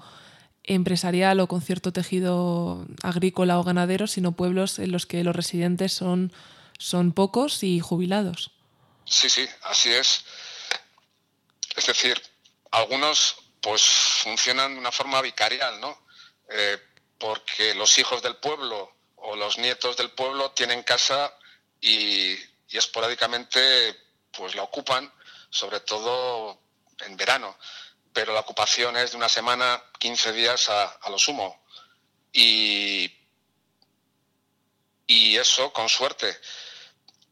empresarial 0.64 1.40
o 1.40 1.48
con 1.48 1.62
cierto 1.62 1.94
tejido 1.94 2.88
agrícola 3.04 3.60
o 3.60 3.64
ganadero, 3.64 4.08
sino 4.08 4.32
pueblos 4.32 4.80
en 4.80 4.92
los 4.92 5.06
que 5.06 5.24
los 5.24 5.36
residentes 5.36 5.94
son 5.94 6.34
son 6.78 7.12
pocos 7.12 7.64
y 7.64 7.80
jubilados. 7.80 8.52
Sí, 9.06 9.30
sí, 9.30 9.48
así 9.64 9.92
es. 9.92 10.24
Es 11.76 11.88
decir, 11.88 12.22
algunos 12.72 13.36
pues 13.62 13.82
funcionan 13.82 14.74
de 14.74 14.80
una 14.80 14.92
forma 14.92 15.22
vicarial, 15.22 15.80
¿no? 15.80 15.98
Eh, 16.50 16.78
porque 17.18 17.74
los 17.76 17.98
hijos 17.98 18.22
del 18.22 18.36
pueblo 18.36 18.92
o 19.30 19.36
los 19.36 19.58
nietos 19.58 19.98
del 19.98 20.12
pueblo 20.12 20.52
tienen 20.52 20.84
casa 20.84 21.38
y, 21.82 22.38
esporádicamente 22.70 23.94
pues 24.32 24.56
la 24.56 24.64
ocupan, 24.64 25.12
sobre 25.50 25.82
todo 25.82 26.62
en 27.00 27.18
verano. 27.18 27.58
Pero 28.14 28.34
la 28.34 28.40
ocupación 28.40 28.96
es 28.96 29.12
de 29.12 29.18
una 29.18 29.28
semana, 29.28 29.84
15 30.00 30.32
días 30.32 30.70
a, 30.70 30.86
a 30.86 31.10
lo 31.10 31.20
sumo. 31.20 31.62
Y, 32.32 33.12
y 35.08 35.36
eso 35.36 35.74
con 35.74 35.90
suerte. 35.90 36.40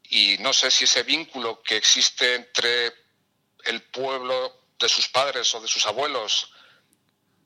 Y 0.09 0.37
no 0.39 0.51
sé 0.51 0.71
si 0.71 0.83
ese 0.83 1.03
vínculo 1.03 1.61
que 1.61 1.77
existe 1.77 2.35
entre 2.35 2.93
el 3.63 3.83
pueblo 3.83 4.65
de 4.79 4.89
sus 4.89 5.07
padres 5.07 5.53
o 5.55 5.61
de 5.61 5.67
sus 5.69 5.85
abuelos 5.85 6.51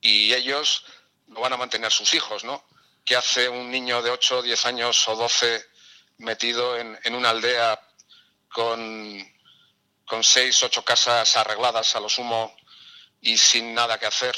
y 0.00 0.34
ellos 0.34 0.84
lo 1.28 1.40
van 1.40 1.52
a 1.52 1.56
mantener 1.56 1.92
sus 1.92 2.14
hijos, 2.14 2.42
¿no? 2.42 2.64
¿Qué 3.04 3.16
hace 3.16 3.48
un 3.48 3.70
niño 3.70 4.02
de 4.02 4.10
8, 4.10 4.42
10 4.42 4.66
años 4.66 5.08
o 5.08 5.16
12 5.16 5.64
metido 6.18 6.76
en, 6.76 7.14
una 7.14 7.30
aldea 7.30 7.80
con, 8.48 9.32
con 10.06 10.22
6, 10.22 10.62
8 10.62 10.84
casas 10.84 11.36
arregladas 11.36 11.96
a 11.96 12.00
lo 12.00 12.08
sumo 12.08 12.54
y 13.20 13.36
sin 13.36 13.74
nada 13.74 13.98
que 13.98 14.06
hacer, 14.06 14.36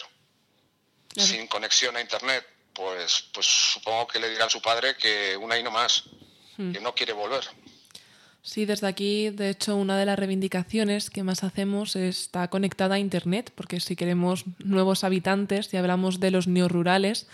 sin 1.17 1.47
conexión 1.47 1.97
a 1.97 2.01
Internet? 2.01 2.47
Pues, 2.73 3.29
pues 3.35 3.47
supongo 3.47 4.07
que 4.07 4.19
le 4.19 4.31
dirá 4.31 4.47
a 4.47 4.51
su 4.51 4.63
padre 4.63 4.97
que 4.97 5.37
una 5.37 5.59
y 5.59 5.63
no 5.63 5.71
más, 5.71 6.05
hmm. 6.57 6.73
que 6.73 6.81
no 6.81 6.95
quiere 6.95 7.13
volver. 7.13 7.45
Sí, 8.43 8.65
desde 8.65 8.89
aquí, 8.89 9.31
de 9.31 9.51
hecho, 9.51 9.77
una 9.77 9.97
de 9.97 10.05
las 10.05 10.19
reivindicaciones 10.19 11.11
que 11.11 11.23
más 11.23 11.45
hacemos 11.45 11.95
está 11.95 12.49
conectada 12.49 12.97
a 12.97 12.99
Internet, 12.99 13.53
porque 13.55 13.79
si 13.79 13.95
queremos 13.95 14.45
nuevos 14.59 15.05
habitantes 15.05 15.73
y 15.73 15.77
hablamos 15.77 16.19
de 16.19 16.33
los 16.33 16.49
neorurales, 16.49 17.29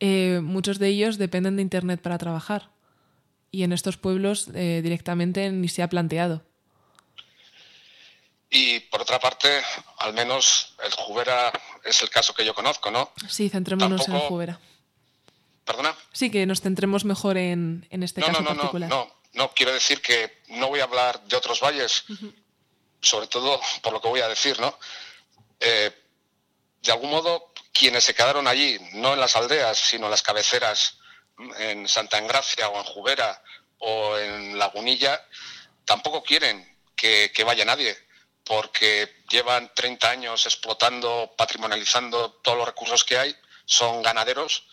eh, 0.00 0.40
muchos 0.42 0.78
de 0.78 0.88
ellos 0.88 1.18
dependen 1.18 1.56
de 1.56 1.62
Internet 1.62 2.00
para 2.00 2.18
trabajar. 2.18 2.70
Y 3.50 3.62
en 3.62 3.72
estos 3.72 3.96
pueblos 3.96 4.48
eh, 4.54 4.80
directamente 4.82 5.50
ni 5.50 5.68
se 5.68 5.82
ha 5.82 5.88
planteado. 5.88 6.44
Y 8.50 8.80
por 8.80 9.02
otra 9.02 9.18
parte, 9.18 9.62
al 9.98 10.14
menos 10.14 10.74
el 10.84 10.92
Jubera 10.92 11.52
es 11.84 12.02
el 12.02 12.08
caso 12.08 12.32
que 12.34 12.44
yo 12.44 12.54
conozco, 12.54 12.90
¿no? 12.90 13.12
Sí, 13.28 13.48
centrémonos 13.48 14.08
en 14.08 14.14
el 14.14 14.20
Jubera. 14.22 14.58
¿Perdona? 15.64 15.94
Sí, 16.12 16.30
que 16.30 16.46
nos 16.46 16.62
centremos 16.62 17.04
mejor 17.04 17.36
en, 17.36 17.86
este 17.90 18.22
caso 18.22 18.40
no, 18.40 18.48
particular. 18.48 18.88
No, 18.88 19.04
no, 19.04 19.14
no, 19.34 19.50
quiero 19.54 19.72
decir 19.72 20.00
que 20.00 20.38
no 20.48 20.68
voy 20.68 20.80
a 20.80 20.84
hablar 20.84 21.22
de 21.24 21.36
otros 21.36 21.60
valles, 21.60 22.04
sobre 23.02 23.26
todo 23.26 23.60
por 23.82 23.92
lo 23.92 24.00
que 24.00 24.08
voy 24.08 24.20
a 24.20 24.28
decir, 24.28 24.58
¿no? 24.60 24.78
Eh, 25.60 25.92
de 26.82 26.92
algún 26.92 27.10
modo, 27.10 27.47
quienes 27.78 28.04
se 28.04 28.14
quedaron 28.14 28.48
allí, 28.48 28.78
no 28.92 29.14
en 29.14 29.20
las 29.20 29.36
aldeas, 29.36 29.78
sino 29.78 30.06
en 30.06 30.10
las 30.10 30.22
cabeceras, 30.22 30.98
en 31.58 31.88
Santa 31.88 32.18
Engracia 32.18 32.68
o 32.68 32.78
en 32.78 32.84
Jubera 32.84 33.42
o 33.78 34.18
en 34.18 34.58
Lagunilla, 34.58 35.24
tampoco 35.84 36.22
quieren 36.22 36.76
que, 36.96 37.30
que 37.32 37.44
vaya 37.44 37.64
nadie, 37.64 37.96
porque 38.44 39.22
llevan 39.30 39.72
30 39.74 40.10
años 40.10 40.46
explotando, 40.46 41.34
patrimonializando 41.36 42.32
todos 42.42 42.58
los 42.58 42.66
recursos 42.66 43.04
que 43.04 43.18
hay, 43.18 43.36
son 43.64 44.02
ganaderos 44.02 44.64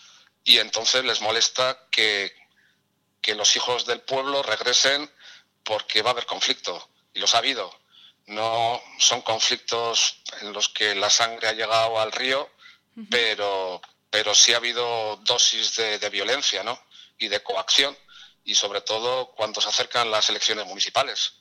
y 0.45 0.59
entonces 0.59 1.03
les 1.03 1.21
molesta 1.21 1.88
que, 1.91 2.33
los 3.35 3.55
hijos 3.55 3.88
del 3.88 4.01
pueblo 4.01 4.43
regresen 4.43 5.12
porque 5.63 6.03
va 6.03 6.12
a 6.12 6.13
haber 6.13 6.27
conflicto, 6.27 6.89
y 7.13 7.19
los 7.19 7.33
ha 7.33 7.39
habido. 7.39 7.75
No 8.27 8.81
son 9.00 9.22
conflictos 9.24 10.22
en 10.41 10.53
los 10.53 10.70
que 10.70 10.94
la 10.94 11.09
sangre 11.09 11.48
ha 11.48 11.53
llegado 11.53 12.00
al 12.00 12.11
río, 12.11 12.48
pero, 13.10 13.81
pero 14.10 14.34
sí 14.34 14.53
ha 14.53 14.58
habido 14.58 15.18
dosis 15.18 15.75
de, 15.75 16.10
violencia 16.10 16.64
¿no? 16.64 16.79
y 17.18 17.27
de 17.27 17.44
coacción, 17.44 17.98
y 18.44 18.55
sobre 18.55 18.81
todo 18.81 19.31
cuando 19.31 19.62
se 19.62 19.70
acercan 19.70 20.12
las 20.12 20.29
elecciones 20.29 20.66
municipales, 20.66 21.34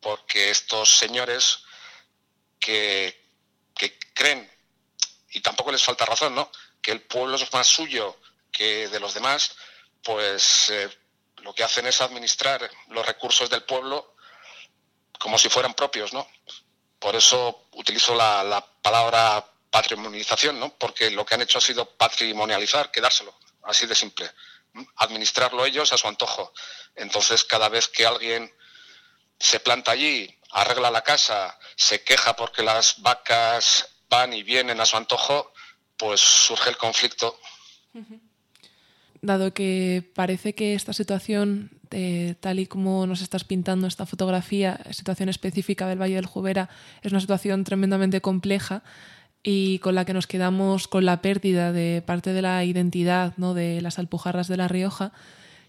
porque 0.00 0.50
estos 0.50 0.98
señores 0.98 1.64
que, 2.58 3.24
que 3.74 3.98
creen, 4.14 4.50
y 5.30 5.40
tampoco 5.40 5.72
les 5.72 5.82
falta 5.82 6.04
razón, 6.04 6.34
¿no? 6.34 6.50
que 6.80 6.90
el 6.90 7.02
pueblo 7.02 7.36
es 7.36 7.52
más 7.52 7.66
suyo 7.66 8.18
que 8.50 8.88
de 8.88 9.00
los 9.00 9.14
demás, 9.14 9.56
pues 10.02 10.70
eh, 10.70 10.90
lo 11.38 11.54
que 11.54 11.64
hacen 11.64 11.86
es 11.86 12.00
administrar 12.00 12.68
los 12.88 13.06
recursos 13.06 13.48
del 13.48 13.62
pueblo 13.62 14.14
como 15.18 15.38
si 15.38 15.48
fueran 15.48 15.74
propios, 15.74 16.12
¿no? 16.12 16.26
Por 16.98 17.14
eso 17.14 17.68
utilizo 17.72 18.14
la, 18.14 18.66
palabra 18.82 19.51
patrimonialización, 19.72 20.60
¿no? 20.60 20.76
Porque 20.78 21.10
lo 21.10 21.26
que 21.26 21.34
han 21.34 21.42
hecho 21.42 21.58
ha 21.58 21.60
sido 21.60 21.84
patrimonializar, 21.96 22.92
quedárselo, 22.92 23.36
así 23.64 23.86
de 23.86 23.96
simple. 23.96 24.30
Administrarlo 24.96 25.64
ellos 25.66 25.92
a 25.92 25.98
su 25.98 26.06
antojo. 26.06 26.52
Entonces, 26.94 27.42
cada 27.44 27.68
vez 27.68 27.88
que 27.88 28.06
alguien 28.06 28.54
se 29.40 29.58
planta 29.58 29.90
allí, 29.90 30.38
arregla 30.52 30.92
la 30.92 31.02
casa, 31.02 31.58
se 31.74 32.04
queja 32.04 32.36
porque 32.36 32.62
las 32.62 33.02
vacas 33.02 33.88
van 34.08 34.32
y 34.32 34.44
vienen 34.44 34.80
a 34.80 34.86
su 34.86 34.96
antojo, 34.96 35.52
pues 35.96 36.20
surge 36.20 36.70
el 36.70 36.76
conflicto 36.76 37.36
dado 39.22 39.54
que 39.54 40.10
parece 40.14 40.54
que 40.54 40.74
esta 40.74 40.92
situación, 40.92 41.70
eh, 41.92 42.34
tal 42.40 42.58
y 42.58 42.66
como 42.66 43.06
nos 43.06 43.22
estás 43.22 43.44
pintando 43.44 43.86
esta 43.86 44.04
fotografía, 44.04 44.80
situación 44.90 45.28
específica 45.28 45.86
del 45.86 46.00
Valle 46.00 46.16
del 46.16 46.26
Jubera, 46.26 46.68
es 47.02 47.12
una 47.12 47.20
situación 47.20 47.64
tremendamente 47.64 48.20
compleja 48.20 48.82
y 49.42 49.78
con 49.80 49.94
la 49.94 50.04
que 50.04 50.14
nos 50.14 50.26
quedamos 50.26 50.88
con 50.88 51.04
la 51.04 51.20
pérdida 51.20 51.72
de 51.72 52.02
parte 52.04 52.32
de 52.32 52.42
la 52.42 52.64
identidad 52.64 53.34
¿no? 53.36 53.54
de 53.54 53.80
las 53.80 53.98
alpujarras 53.98 54.48
de 54.48 54.56
La 54.56 54.68
Rioja, 54.68 55.12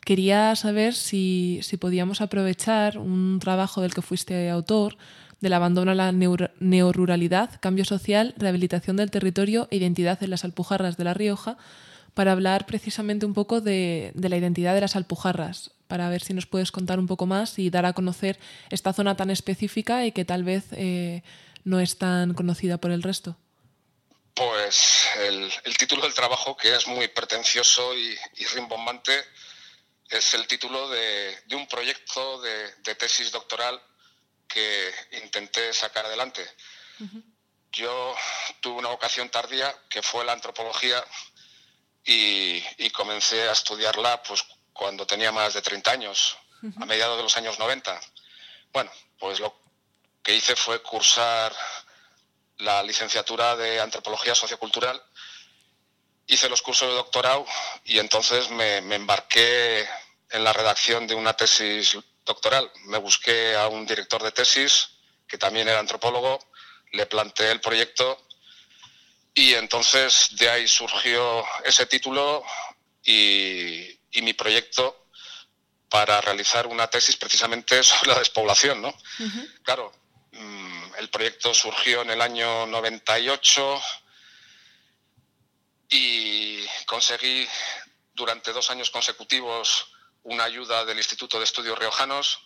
quería 0.01 0.55
saber 0.55 0.93
si, 0.93 1.59
si 1.63 1.77
podíamos 1.77 2.21
aprovechar 2.21 2.97
un 2.97 3.39
trabajo 3.39 3.81
del 3.81 3.93
que 3.93 4.01
fuiste 4.01 4.49
autor, 4.49 4.97
del 5.41 5.53
abandono 5.53 5.91
a 5.91 5.95
la 5.95 6.11
neoruralidad, 6.11 7.59
cambio 7.59 7.83
social, 7.83 8.33
rehabilitación 8.37 8.95
del 8.95 9.11
territorio 9.11 9.67
e 9.71 9.77
identidad 9.77 10.21
en 10.23 10.29
las 10.29 10.45
alpujarras 10.45 10.95
de 10.95 11.03
La 11.03 11.13
Rioja, 11.13 11.57
para 12.13 12.31
hablar 12.31 12.65
precisamente 12.65 13.25
un 13.25 13.33
poco 13.33 13.61
de, 13.61 14.11
la 14.15 14.37
identidad 14.37 14.73
de 14.73 14.81
las 14.81 14.95
Alpujarras, 14.95 15.71
para 15.87 16.09
ver 16.09 16.21
si 16.21 16.33
nos 16.33 16.45
puedes 16.45 16.71
contar 16.71 16.99
un 16.99 17.07
poco 17.07 17.25
más 17.25 17.57
y 17.59 17.69
dar 17.69 17.85
a 17.85 17.93
conocer 17.93 18.39
esta 18.69 18.93
zona 18.93 19.15
tan 19.15 19.29
específica 19.29 20.05
y 20.05 20.11
que 20.11 20.25
tal 20.25 20.43
vez 20.43 20.65
eh, 20.71 21.23
no 21.63 21.79
es 21.79 21.97
tan 21.97 22.33
conocida 22.33 22.77
por 22.77 22.91
el 22.91 23.03
resto. 23.03 23.37
Pues 24.33 25.09
el, 25.17 25.77
título 25.77 26.03
del 26.03 26.13
trabajo, 26.13 26.57
que 26.57 26.75
es 26.75 26.87
muy 26.87 27.07
pretencioso 27.07 27.95
y, 27.95 28.17
rimbombante, 28.53 29.23
es 30.09 30.33
el 30.33 30.47
título 30.47 30.89
de, 30.89 31.43
un 31.51 31.67
proyecto 31.67 32.41
de, 32.41 32.95
tesis 32.95 33.31
doctoral 33.31 33.81
que 34.47 34.91
intenté 35.23 35.71
sacar 35.73 36.05
adelante. 36.05 36.43
Yo 37.71 38.15
tuve 38.59 38.79
una 38.79 38.89
vocación 38.89 39.29
tardía, 39.29 39.75
que 39.89 40.01
fue 40.01 40.25
la 40.25 40.33
antropología, 40.33 41.03
y, 42.05 42.89
comencé 42.89 43.47
a 43.47 43.53
estudiarla 43.53 44.21
pues 44.23 44.45
cuando 44.71 45.05
tenía 45.05 45.31
más 45.31 45.53
de 45.53 45.61
30 45.61 45.91
años, 45.91 46.37
a 46.79 46.85
mediados 46.85 47.17
de 47.17 47.23
los 47.23 47.37
años 47.37 47.59
90. 47.59 47.99
Bueno, 48.71 48.91
pues 49.19 49.39
lo 49.39 49.55
que 50.23 50.35
hice 50.35 50.55
fue 50.55 50.81
cursar 50.81 51.53
la 52.63 52.81
licenciatura 52.83 53.55
de 53.55 53.79
Antropología 53.79 54.35
Sociocultural, 54.35 55.01
hice 56.27 56.49
los 56.49 56.61
cursos 56.61 56.87
de 56.89 56.95
doctorado 56.95 57.45
y 57.83 57.99
entonces 57.99 58.49
me, 58.49 58.81
me 58.81 58.95
embarqué 58.95 59.87
en 60.31 60.43
la 60.43 60.53
redacción 60.53 61.05
de 61.05 61.15
una 61.15 61.33
tesis 61.33 61.97
doctoral. 62.25 62.71
Me 62.85 62.97
busqué 62.97 63.55
a 63.55 63.67
un 63.67 63.85
director 63.85 64.23
de 64.23 64.31
tesis, 64.31 64.89
que 65.27 65.37
también 65.37 65.67
era 65.67 65.79
antropólogo, 65.79 66.39
le 66.91 67.05
planteé 67.05 67.51
el 67.51 67.61
proyecto 67.61 68.25
y 69.33 69.53
entonces 69.55 70.29
de 70.31 70.49
ahí 70.49 70.67
surgió 70.67 71.43
ese 71.65 71.85
título 71.85 72.43
y, 73.03 73.99
mi 74.21 74.33
proyecto 74.33 75.07
para 75.89 76.21
realizar 76.21 76.67
una 76.67 76.87
tesis 76.87 77.17
precisamente 77.17 77.83
sobre 77.83 78.11
la 78.11 78.19
despoblación. 78.19 78.81
¿no? 78.81 78.93
Claro, 79.63 79.91
el 81.03 81.09
proyecto 81.09 81.53
surgió 81.53 82.01
en 82.01 82.11
el 82.11 82.21
año 82.21 82.65
98 82.67 83.81
y 85.89 86.65
conseguí 86.85 87.45
durante 88.13 88.53
dos 88.53 88.69
años 88.69 88.89
consecutivos 88.89 89.93
una 90.23 90.45
ayuda 90.45 90.85
del 90.85 90.97
Instituto 90.97 91.37
de 91.37 91.43
Estudios 91.43 91.77
Riojanos. 91.77 92.39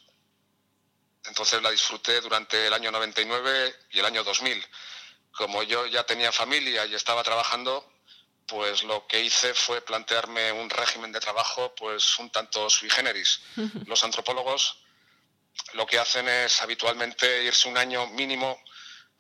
Entonces 1.26 1.62
la 1.62 1.70
disfruté 1.70 2.20
durante 2.20 2.66
el 2.66 2.74
año 2.74 2.90
99 2.90 3.76
y 3.92 4.00
el 4.00 4.06
año 4.06 4.24
2000 4.24 4.66
como 5.38 5.62
yo 5.62 5.86
ya 5.86 6.04
tenía 6.04 6.32
familia 6.32 6.88
y 6.88 6.96
estaba 6.96 7.24
trabajando, 7.24 7.88
pues 8.48 8.82
lo 8.82 9.06
que 9.06 9.22
hice 9.22 9.54
fue 9.54 9.82
plantearme 9.82 10.52
un 10.52 10.68
régimen 10.68 11.12
de 11.12 11.20
trabajo 11.20 11.76
pues 11.76 12.18
un 12.18 12.32
tanto 12.32 12.68
sui 12.72 12.90
generis. 12.90 13.40
Los 13.86 14.04
antropólogos 14.04 14.80
lo 15.74 15.86
que 15.86 16.00
hacen 16.00 16.28
es 16.28 16.62
habitualmente 16.62 17.44
irse 17.44 17.68
un 17.68 17.78
año 17.78 18.08
mínimo 18.08 18.60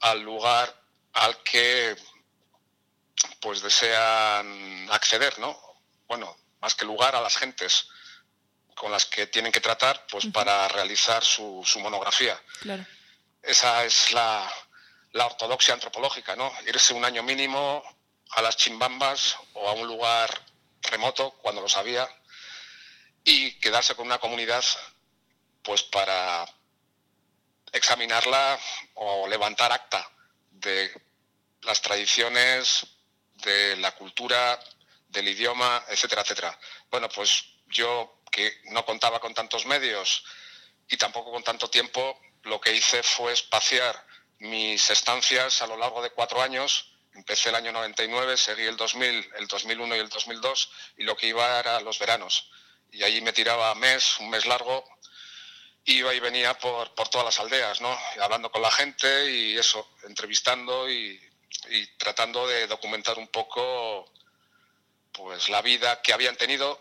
al 0.02 0.22
lugar 0.22 0.74
al 1.14 1.42
que 1.44 1.96
pues 3.40 3.62
desean 3.62 4.88
acceder, 4.92 5.38
¿no? 5.40 5.58
Bueno, 6.08 6.38
más 6.62 6.76
que 6.76 6.86
lugar 6.86 7.16
a 7.16 7.22
las 7.22 7.38
gentes 7.38 7.88
con 8.76 8.92
las 8.92 9.06
que 9.06 9.28
tienen 9.28 9.52
que 9.52 9.60
tratar 9.60 10.06
pues 10.10 10.28
para 10.28 10.68
realizar 10.68 11.24
su, 11.24 11.64
monografía. 11.80 12.40
Esa 13.42 13.84
es 13.84 14.12
la, 14.14 14.48
la 15.14 15.26
ortodoxia 15.26 15.74
antropológica, 15.74 16.36
¿no? 16.36 16.52
Irse 16.68 16.94
un 16.94 17.04
año 17.04 17.24
mínimo 17.24 17.84
a 18.32 18.42
las 18.42 18.58
chimbambas 18.58 19.38
o 19.54 19.68
a 19.68 19.74
un 19.74 19.88
lugar 19.88 20.30
remoto, 20.84 21.32
cuando 21.42 21.62
lo 21.62 21.70
sabía, 21.70 22.08
y 23.24 23.54
quedarse 23.60 23.96
con 23.96 24.06
una 24.06 24.20
comunidad 24.20 24.64
pues 25.68 25.84
para 25.84 26.46
examinarla 27.74 28.58
o 28.94 29.28
levantar 29.28 29.74
acta 29.74 30.10
de 30.50 30.90
las 31.64 31.82
tradiciones, 31.82 32.88
de 33.34 33.76
la 33.76 33.92
cultura, 33.92 34.58
del 35.10 35.28
idioma, 35.28 35.84
etcétera, 35.90 36.22
etcétera. 36.22 36.58
Bueno, 36.90 37.10
pues 37.10 37.44
yo 37.66 38.22
que 38.32 38.62
no 38.72 38.86
contaba 38.86 39.20
con 39.20 39.34
tantos 39.34 39.66
medios 39.66 40.24
y 40.88 40.96
tampoco 40.96 41.34
con 41.34 41.44
tanto 41.44 41.70
tiempo, 41.70 42.18
lo 42.44 42.62
que 42.62 42.74
hice 42.74 43.04
fue 43.04 43.34
espaciar 43.34 44.08
mis 44.40 44.90
estancias 44.90 45.62
a 45.62 45.68
lo 45.68 45.76
largo 45.76 46.02
de 46.02 46.12
cuatro 46.12 46.42
años. 46.42 46.94
Empecé 47.14 47.50
el 47.50 47.56
año 47.56 47.74
99, 47.74 48.38
seguí 48.38 48.64
el 48.64 48.78
2000, 48.78 49.32
el 49.38 49.48
2001 49.48 49.98
y 49.98 50.00
el 50.00 50.08
2002 50.08 50.72
y 50.96 51.04
lo 51.04 51.18
que 51.18 51.28
iba 51.28 51.60
era 51.60 51.82
los 51.82 52.00
veranos. 52.00 52.50
Y 52.90 53.04
allí 53.04 53.20
me 53.20 53.34
tiraba 53.34 53.76
mes, 53.76 54.18
un 54.20 54.30
mes 54.30 54.46
largo, 54.46 54.86
iba 55.88 56.14
y 56.14 56.20
venía 56.20 56.58
por, 56.58 56.94
por 56.94 57.08
todas 57.08 57.26
las 57.26 57.40
aldeas, 57.40 57.82
¿no? 57.82 57.98
hablando 58.22 58.52
con 58.52 58.62
la 58.62 58.72
gente 58.72 59.32
y 59.32 59.58
eso, 59.58 59.90
entrevistando 60.04 60.90
y, 60.90 61.20
y 61.70 61.88
tratando 61.98 62.48
de 62.48 62.68
documentar 62.68 63.18
un 63.18 63.28
poco 63.28 64.12
pues 65.14 65.50
la 65.50 65.62
vida 65.62 66.02
que 66.02 66.14
habían 66.14 66.36
tenido 66.36 66.80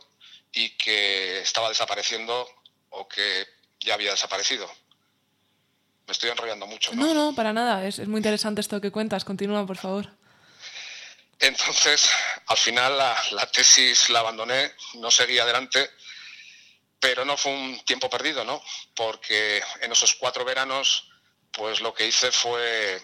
y 0.52 0.70
que 0.70 1.40
estaba 1.40 1.68
desapareciendo 1.68 2.48
o 2.90 3.08
que 3.08 3.46
ya 3.80 3.94
había 3.94 4.10
desaparecido. 4.10 4.68
Me 6.06 6.12
estoy 6.12 6.30
enrollando 6.30 6.66
mucho. 6.66 6.92
No, 6.94 7.14
no, 7.14 7.34
para 7.34 7.52
nada. 7.52 7.86
Es, 7.86 7.98
muy 8.06 8.18
interesante 8.18 8.60
esto 8.60 8.80
que 8.80 8.90
cuentas. 8.90 9.24
Continúa, 9.24 9.66
por 9.66 9.76
favor. 9.76 10.08
Entonces, 11.38 12.08
al 12.46 12.56
final 12.56 12.96
la, 12.96 13.16
la, 13.32 13.50
tesis 13.50 14.08
la 14.10 14.20
abandoné, 14.20 14.72
no 14.94 15.10
seguí 15.10 15.38
adelante, 15.38 15.90
pero 17.00 17.24
no 17.24 17.36
fue 17.36 17.52
un 17.52 17.78
tiempo 17.84 18.08
perdido, 18.10 18.44
¿no? 18.44 18.62
Porque 18.94 19.62
en 19.80 19.92
esos 19.92 20.14
cuatro 20.14 20.44
veranos, 20.44 21.08
pues 21.52 21.80
lo 21.80 21.94
que 21.94 22.06
hice 22.06 22.32
fue 22.32 23.00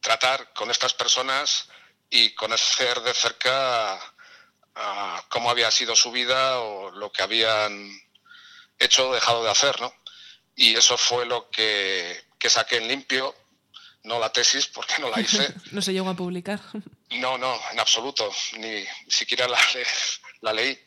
tratar 0.00 0.52
con 0.52 0.70
estas 0.70 0.94
personas 0.94 1.68
y 2.10 2.34
conocer 2.34 3.00
de 3.00 3.14
cerca 3.14 4.00
cómo 5.28 5.50
había 5.50 5.70
sido 5.70 5.96
su 5.96 6.10
vida 6.12 6.60
o 6.60 6.90
lo 6.90 7.10
que 7.10 7.22
habían 7.22 7.90
hecho 8.78 9.08
o 9.08 9.14
dejado 9.14 9.42
de 9.42 9.50
hacer, 9.50 9.80
¿no? 9.80 9.92
y 10.56 10.74
eso 10.74 10.96
fue 10.96 11.26
lo 11.26 11.50
que, 11.50 12.24
saqué 12.48 12.76
en 12.76 12.88
limpio, 12.88 13.34
no 14.04 14.18
la 14.20 14.32
tesis 14.32 14.66
porque 14.68 14.94
no 15.00 15.10
la 15.10 15.20
hice. 15.20 15.52
no 15.72 15.82
se 15.82 15.92
llegó 15.92 16.08
a 16.08 16.14
publicar. 16.14 16.60
No, 17.10 17.36
no, 17.36 17.60
en 17.72 17.78
absoluto, 17.80 18.32
ni 18.58 18.84
siquiera 19.08 19.46
la, 19.46 19.58
la 20.40 20.52
leí, 20.52 20.78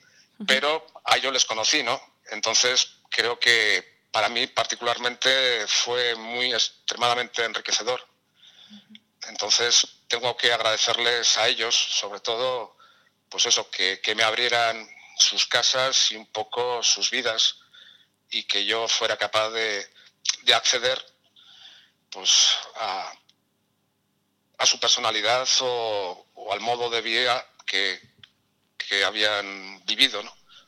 pero 0.47 0.85
a 1.05 1.17
ellos 1.17 1.33
les 1.33 1.45
conocí, 1.45 1.83
¿no? 1.83 1.99
Entonces 2.31 2.97
creo 3.09 3.39
que 3.39 4.05
para 4.11 4.29
mí 4.29 4.47
particularmente 4.47 5.65
fue 5.67 6.15
muy 6.15 6.53
extremadamente 6.53 7.43
enriquecedor. 7.43 8.05
Entonces 9.27 9.87
tengo 10.07 10.35
que 10.37 10.51
agradecerles 10.51 11.37
a 11.37 11.47
ellos, 11.47 11.75
sobre 11.75 12.19
todo, 12.19 12.77
pues 13.29 13.45
eso, 13.45 13.69
que, 13.69 14.01
que 14.01 14.15
me 14.15 14.23
abrieran 14.23 14.89
sus 15.19 15.45
casas 15.45 16.11
y 16.11 16.15
un 16.15 16.25
poco 16.27 16.81
sus 16.81 17.11
vidas 17.11 17.57
y 18.31 18.43
que 18.43 18.65
yo 18.65 18.87
fuera 18.87 19.17
capaz 19.17 19.49
de, 19.49 19.87
acceder 20.53 21.03
pues 22.09 22.55
a, 22.75 23.13
su 24.65 24.79
personalidad 24.79 25.47
o, 25.61 26.25
al 26.51 26.59
modo 26.59 26.89
de 26.89 27.01
vida 27.01 27.47
que, 27.65 27.99
habían 29.05 29.83
vivido 29.85 30.21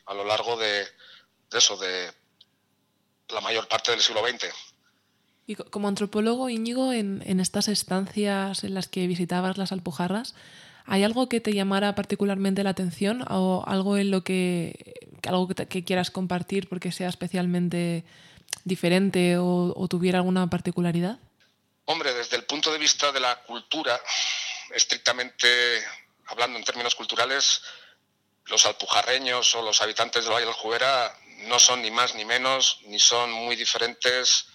a 0.05 0.13
lo 0.13 0.23
largo 0.25 0.57
de, 0.57 0.87
eso, 1.51 1.77
de 1.77 2.11
la 3.29 3.41
mayor 3.41 3.67
parte 3.67 3.91
del 3.91 4.01
siglo 4.01 4.21
XX. 4.27 4.45
Y 5.47 5.55
como 5.55 5.87
antropólogo, 5.87 6.49
Íñigo, 6.49 6.93
en, 6.93 7.23
en, 7.25 7.39
estas 7.39 7.67
estancias 7.67 8.63
en 8.63 8.73
las 8.73 8.87
que 8.87 9.07
visitabas 9.07 9.57
las 9.57 9.71
Alpujarras, 9.71 10.35
¿hay 10.85 11.03
algo 11.03 11.29
que 11.29 11.41
te 11.41 11.53
llamara 11.53 11.95
particularmente 11.95 12.63
la 12.63 12.69
atención 12.69 13.25
o 13.29 13.63
algo 13.67 13.97
en 13.97 14.11
lo 14.11 14.23
que 14.23 15.01
algo 15.29 15.47
que, 15.47 15.83
quieras 15.83 16.11
compartir 16.11 16.67
porque 16.67 16.91
sea 16.91 17.09
especialmente 17.09 18.03
diferente 18.63 19.37
o, 19.37 19.87
tuviera 19.89 20.19
alguna 20.19 20.49
particularidad? 20.49 21.19
Hombre, 21.85 22.13
desde 22.13 22.37
el 22.37 22.45
punto 22.45 22.71
de 22.71 22.79
vista 22.79 23.11
de 23.11 23.19
la 23.19 23.41
cultura, 23.43 23.99
estrictamente 24.73 25.47
hablando 26.27 26.57
en 26.57 26.63
términos 26.63 26.95
culturales, 26.95 27.61
los 28.51 28.65
alpujarreños 28.65 29.55
o 29.55 29.61
los 29.63 29.81
habitantes 29.81 30.25
del 30.25 30.33
Valle 30.33 30.45
del 30.45 30.53
Jubera 30.53 31.17
no 31.47 31.57
son 31.57 31.81
ni 31.81 31.89
más 31.89 32.13
ni 32.13 32.25
menos, 32.25 32.79
ni 32.83 32.99
son 32.99 33.31
muy 33.31 33.55
diferentes 33.55 34.45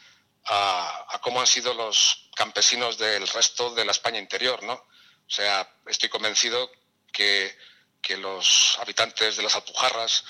a, 0.44 1.06
a, 1.08 1.20
cómo 1.20 1.40
han 1.40 1.46
sido 1.46 1.74
los 1.74 2.28
campesinos 2.36 2.98
del 2.98 3.26
resto 3.26 3.74
de 3.74 3.84
la 3.84 3.90
España 3.90 4.20
interior, 4.20 4.62
¿no? 4.62 4.74
O 4.74 5.30
sea, 5.30 5.68
estoy 5.86 6.08
convencido 6.08 6.70
que, 7.12 7.56
que 8.00 8.16
los 8.16 8.78
habitantes 8.78 9.36
de 9.36 9.42
las 9.42 9.56
Alpujarras 9.56 10.24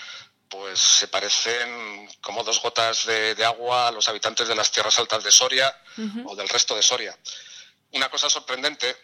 pues 0.48 0.78
se 0.78 1.08
parecen 1.08 2.08
como 2.22 2.44
dos 2.44 2.62
gotas 2.62 3.04
de, 3.04 3.44
agua 3.44 3.88
a 3.88 3.90
los 3.90 4.08
habitantes 4.08 4.48
de 4.48 4.54
las 4.54 4.70
tierras 4.70 4.98
altas 4.98 5.24
de 5.24 5.32
Soria 5.32 5.76
o 6.24 6.36
del 6.36 6.48
resto 6.48 6.76
de 6.76 6.82
Soria. 6.82 7.18
Una 7.92 8.08
cosa 8.08 8.30
sorprendente 8.30 8.96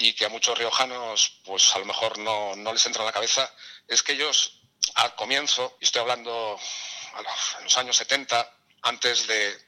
y 0.00 0.14
que 0.14 0.24
a 0.24 0.30
muchos 0.30 0.56
riojanos 0.56 1.40
pues 1.44 1.74
a 1.74 1.78
lo 1.78 1.84
mejor 1.84 2.18
no, 2.18 2.54
les 2.72 2.86
entra 2.86 3.02
en 3.02 3.06
la 3.06 3.12
cabeza 3.12 3.52
es 3.86 4.02
que 4.02 4.12
ellos 4.12 4.62
al 4.94 5.14
comienzo, 5.14 5.76
y 5.78 5.84
estoy 5.84 6.00
hablando 6.00 6.58
en 7.58 7.64
los 7.64 7.76
años 7.76 7.96
70, 7.96 8.50
antes 8.82 9.26
de 9.26 9.58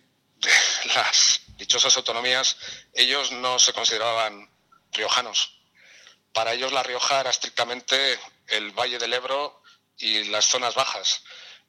las 0.94 1.42
dichosas 1.56 1.96
autonomías, 1.96 2.56
ellos 2.94 3.30
no 3.32 3.58
se 3.58 3.74
consideraban 3.74 4.50
riojanos. 4.92 5.60
Para 6.32 6.54
ellos 6.54 6.72
La 6.72 6.82
Rioja 6.82 7.20
era 7.20 7.30
estrictamente 7.30 8.18
el 8.46 8.72
Valle 8.72 8.98
del 8.98 9.12
Ebro 9.12 9.62
y 9.98 10.24
las 10.24 10.46
zonas 10.46 10.74
bajas. 10.74 11.22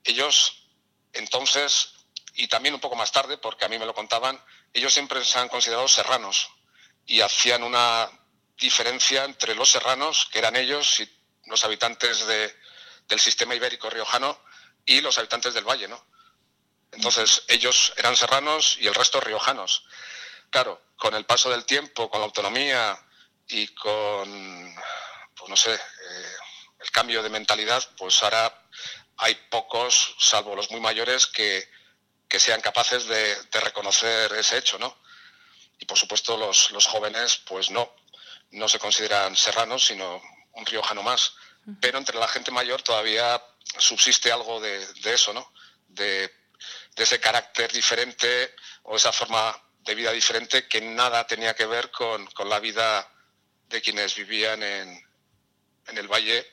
Ellos, 0.05 0.69
entonces, 1.11 1.93
y 2.35 2.47
también 2.47 2.75
un 2.75 2.81
poco 2.81 2.95
más 2.95 3.11
tarde, 3.11 3.37
porque 3.37 3.65
a 3.65 3.67
mí 3.69 3.77
me 3.77 3.85
lo 3.85 3.93
contaban, 3.93 4.41
ellos 4.73 4.93
siempre 4.93 5.23
se 5.25 5.37
han 5.37 5.49
considerado 5.49 5.87
serranos 5.89 6.49
y 7.05 7.19
hacían 7.19 7.63
una 7.63 8.09
diferencia 8.57 9.25
entre 9.25 9.55
los 9.55 9.69
serranos, 9.69 10.27
que 10.31 10.39
eran 10.39 10.55
ellos 10.55 10.99
y 10.99 11.09
los 11.45 11.63
habitantes 11.63 12.25
de, 12.25 12.55
del 13.07 13.19
sistema 13.19 13.55
ibérico 13.55 13.89
riojano, 13.89 14.39
y 14.85 15.01
los 15.01 15.17
habitantes 15.17 15.53
del 15.53 15.67
valle, 15.67 15.87
¿no? 15.87 16.05
Entonces, 16.91 17.43
ellos 17.47 17.93
eran 17.97 18.15
serranos 18.15 18.77
y 18.79 18.87
el 18.87 18.93
resto 18.93 19.19
riojanos. 19.19 19.85
Claro, 20.49 20.81
con 20.95 21.15
el 21.15 21.25
paso 21.25 21.49
del 21.49 21.65
tiempo, 21.65 22.09
con 22.09 22.19
la 22.19 22.25
autonomía 22.25 22.97
y 23.47 23.67
con, 23.69 24.75
pues 25.35 25.49
no 25.49 25.57
sé, 25.57 25.73
eh, 25.73 26.35
el 26.79 26.91
cambio 26.91 27.23
de 27.23 27.29
mentalidad, 27.29 27.83
pues 27.97 28.21
ahora 28.21 28.53
hay 29.17 29.35
pocos, 29.49 30.15
salvo 30.19 30.55
los 30.55 30.69
muy 30.69 30.79
mayores, 30.79 31.27
que, 31.27 31.69
sean 32.39 32.61
capaces 32.61 33.05
de, 33.05 33.37
reconocer 33.51 34.33
ese 34.33 34.57
hecho, 34.57 34.79
¿no? 34.79 34.97
Y 35.77 35.85
por 35.85 35.97
supuesto 35.99 36.35
los, 36.35 36.87
jóvenes, 36.87 37.37
pues 37.45 37.69
no, 37.69 37.93
no 38.53 38.67
se 38.69 38.79
consideran 38.79 39.35
serranos, 39.35 39.85
sino 39.85 40.21
un 40.53 40.65
riojano 40.65 41.03
más. 41.03 41.33
Pero 41.79 41.97
entre 41.97 42.19
la 42.19 42.27
gente 42.27 42.51
mayor 42.51 42.81
todavía 42.81 43.41
subsiste 43.77 44.31
algo 44.31 44.59
de, 44.59 44.85
eso, 45.05 45.33
¿no? 45.33 45.51
De, 45.87 46.31
ese 46.95 47.19
carácter 47.19 47.71
diferente 47.71 48.53
o 48.83 48.95
esa 48.95 49.11
forma 49.11 49.57
de 49.79 49.95
vida 49.95 50.11
diferente 50.11 50.67
que 50.67 50.79
nada 50.81 51.25
tenía 51.25 51.55
que 51.55 51.65
ver 51.65 51.89
con, 51.91 52.25
con 52.27 52.49
la 52.49 52.59
vida 52.59 53.09
de 53.67 53.81
quienes 53.81 54.15
vivían 54.15 54.61
en, 54.61 55.03
en 55.87 55.97
el 55.97 56.07
valle 56.07 56.45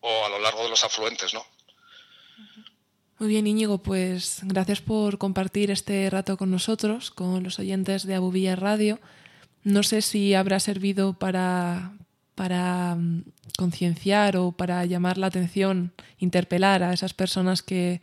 o 0.00 0.24
a 0.24 0.28
lo 0.28 0.38
largo 0.38 0.62
de 0.62 0.70
los 0.70 0.84
afluentes, 0.84 1.34
¿no? 1.34 1.44
Muy 3.18 3.28
bien, 3.28 3.48
Íñigo, 3.48 3.78
pues 3.78 4.40
gracias 4.44 4.80
por 4.80 5.18
compartir 5.18 5.72
este 5.72 6.08
rato 6.08 6.36
con 6.36 6.52
nosotros, 6.52 7.10
con 7.10 7.42
los 7.42 7.58
oyentes 7.58 8.06
de 8.06 8.14
Abubilla 8.14 8.54
Radio. 8.54 9.00
No 9.64 9.82
sé 9.82 10.02
si 10.02 10.34
habrá 10.34 10.60
servido 10.60 11.14
para, 11.14 11.92
para 12.34 12.94
mm, 12.94 13.24
concienciar 13.56 14.36
o 14.36 14.52
para 14.52 14.84
llamar 14.86 15.18
la 15.18 15.26
atención, 15.26 15.92
interpelar 16.18 16.82
a 16.82 16.92
esas 16.92 17.14
personas 17.14 17.62
que, 17.62 18.00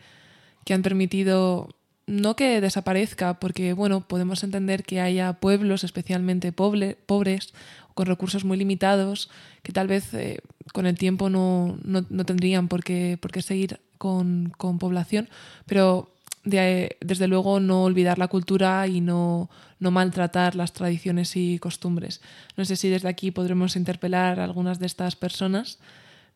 que 0.66 0.74
han 0.74 0.82
permitido 0.82 1.70
no 2.08 2.36
que 2.36 2.62
desaparezca, 2.62 3.40
porque 3.40 3.74
bueno, 3.74 4.08
podemos 4.08 4.44
entender 4.44 4.84
que 4.84 5.02
haya 5.02 5.34
pueblos 5.34 5.84
especialmente 5.84 6.52
pobre, 6.52 6.98
pobres, 7.06 7.54
con 7.96 8.06
recursos 8.06 8.46
muy 8.46 8.58
limitados, 8.58 9.30
que 9.64 9.72
tal 9.72 9.88
vez 9.88 10.14
eh, 10.14 10.40
con 10.74 10.86
el 10.86 10.98
tiempo 10.98 11.30
no, 11.30 11.78
no, 11.84 12.26
tendrían 12.26 12.68
por 12.68 12.84
qué, 12.84 13.18
por 13.20 13.32
qué 13.32 13.42
seguir 13.42 13.80
con, 13.98 14.54
con 14.58 14.78
población, 14.78 15.30
pero 15.66 16.15
desde 16.46 17.28
luego 17.28 17.60
no 17.60 17.84
olvidar 17.84 18.18
la 18.20 18.28
cultura 18.28 18.88
y 18.88 19.02
no, 19.02 19.50
no, 19.80 19.92
maltratar 19.92 20.56
las 20.56 20.74
tradiciones 20.74 21.36
y 21.36 21.60
costumbres. 21.60 22.22
No 22.56 22.66
sé 22.66 22.76
si 22.76 22.90
desde 22.90 23.10
aquí 23.10 23.32
podremos 23.32 23.76
interpelar 23.76 24.40
a 24.40 24.44
algunas 24.44 24.80
de 24.80 24.86
estas 24.86 25.16
personas, 25.16 25.80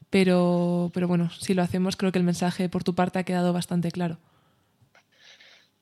pero, 0.09 0.91
pero 0.93 1.07
bueno, 1.07 1.31
si 1.39 1.53
lo 1.53 1.61
hacemos 1.61 1.95
creo 1.95 2.11
que 2.11 2.19
el 2.19 2.25
mensaje 2.25 2.69
por 2.69 2.83
tu 2.83 2.95
parte 2.95 3.19
ha 3.19 3.23
quedado 3.23 3.53
bastante 3.53 3.91
claro. 3.91 4.17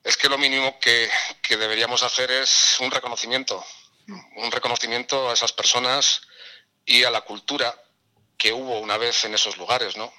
Es 0.04 0.16
que 0.16 0.28
lo 0.28 0.38
mínimo 0.38 0.78
que, 0.78 1.08
que 1.42 1.56
deberíamos 1.56 2.02
hacer 2.02 2.30
es 2.30 2.76
un 2.80 2.90
reconocimiento, 2.90 3.64
un 4.36 4.50
reconocimiento 4.52 5.28
a 5.28 5.32
esas 5.32 5.52
personas 5.52 6.22
y 6.86 7.04
a 7.04 7.10
la 7.10 7.22
cultura 7.22 7.74
que 8.36 8.52
hubo 8.52 8.78
una 8.80 8.96
vez 8.96 9.24
en 9.24 9.34
esos 9.34 9.56
lugares, 9.58 9.96
¿no? 9.96 10.12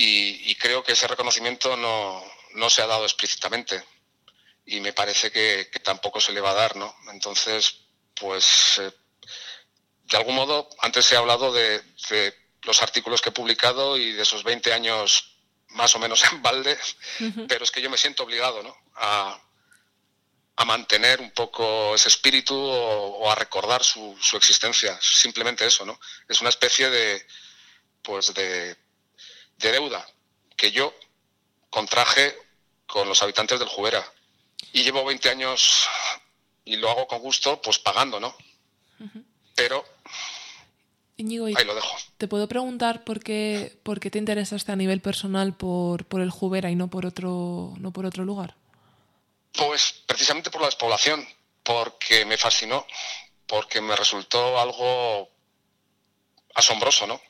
Y, 0.00 0.54
creo 0.54 0.84
que 0.84 0.92
ese 0.92 1.08
reconocimiento 1.08 1.76
no, 1.76 2.70
se 2.70 2.82
ha 2.82 2.86
dado 2.86 3.02
explícitamente 3.04 3.82
y 4.64 4.78
me 4.78 4.92
parece 4.92 5.32
que, 5.32 5.68
tampoco 5.82 6.20
se 6.20 6.32
le 6.32 6.40
va 6.40 6.50
a 6.50 6.54
dar, 6.54 6.76
¿no? 6.76 6.94
Entonces, 7.10 7.80
pues, 8.14 8.78
eh, 8.78 8.92
de 10.04 10.16
algún 10.16 10.36
modo, 10.36 10.68
antes 10.80 11.04
se 11.04 11.16
ha 11.16 11.18
hablado 11.18 11.52
de, 11.52 11.82
los 12.62 12.80
artículos 12.82 13.20
que 13.20 13.30
he 13.30 13.32
publicado 13.32 13.96
y 13.96 14.12
de 14.12 14.22
esos 14.22 14.44
20 14.44 14.72
años 14.72 15.36
más 15.70 15.94
o 15.96 15.98
menos 15.98 16.22
en 16.32 16.42
balde, 16.42 16.78
pero 17.48 17.64
es 17.64 17.70
que 17.72 17.82
yo 17.82 17.90
me 17.90 17.98
siento 17.98 18.22
obligado, 18.22 18.62
¿no? 18.62 18.76
A, 18.94 19.42
mantener 20.66 21.20
un 21.20 21.30
poco 21.30 21.94
ese 21.94 22.08
espíritu 22.08 22.54
o, 22.54 23.30
a 23.30 23.34
recordar 23.34 23.82
su, 23.82 24.16
su, 24.20 24.36
existencia. 24.36 24.98
Simplemente 25.00 25.64
eso, 25.64 25.86
¿no? 25.86 25.98
Es 26.28 26.42
una 26.42 26.50
especie 26.50 26.90
de, 26.90 27.26
pues 28.02 28.34
de 28.34 28.76
de 29.58 29.72
deuda 29.72 30.06
que 30.56 30.70
yo 30.72 30.94
contraje 31.70 32.36
con 32.86 33.08
los 33.08 33.22
habitantes 33.22 33.58
del 33.58 33.68
Jubera. 33.68 34.04
Y 34.72 34.82
llevo 34.82 35.04
20 35.04 35.30
años 35.30 35.88
y 36.64 36.76
lo 36.76 36.90
hago 36.90 37.06
con 37.06 37.20
gusto, 37.20 37.60
pues 37.62 37.78
pagando, 37.78 38.18
¿no? 38.18 38.36
Pero 39.54 39.84
ahí 41.18 41.64
lo 41.64 41.74
dejo. 41.74 41.96
¿Te 42.16 42.28
puedo 42.28 42.46
preguntar 42.48 43.02
por 43.02 43.20
qué, 43.20 43.76
por 43.82 43.98
qué 43.98 44.10
te 44.10 44.18
interesaste 44.18 44.70
a 44.70 44.76
nivel 44.76 45.00
personal 45.00 45.56
por, 45.56 46.04
por 46.06 46.20
el 46.20 46.30
Jubera 46.30 46.70
y 46.70 46.76
no 46.76 46.88
por 46.88 47.06
otro, 47.06 47.74
no 47.78 47.92
por 47.92 48.06
otro 48.06 48.24
lugar? 48.24 48.54
Pues 49.52 50.02
precisamente 50.06 50.50
por 50.50 50.60
la 50.60 50.68
despoblación, 50.68 51.26
porque 51.64 52.24
me 52.24 52.36
fascinó, 52.36 52.86
porque 53.46 53.80
me 53.80 53.96
resultó 53.96 54.60
algo 54.60 55.28
asombroso, 56.54 57.06
¿no? 57.06 57.20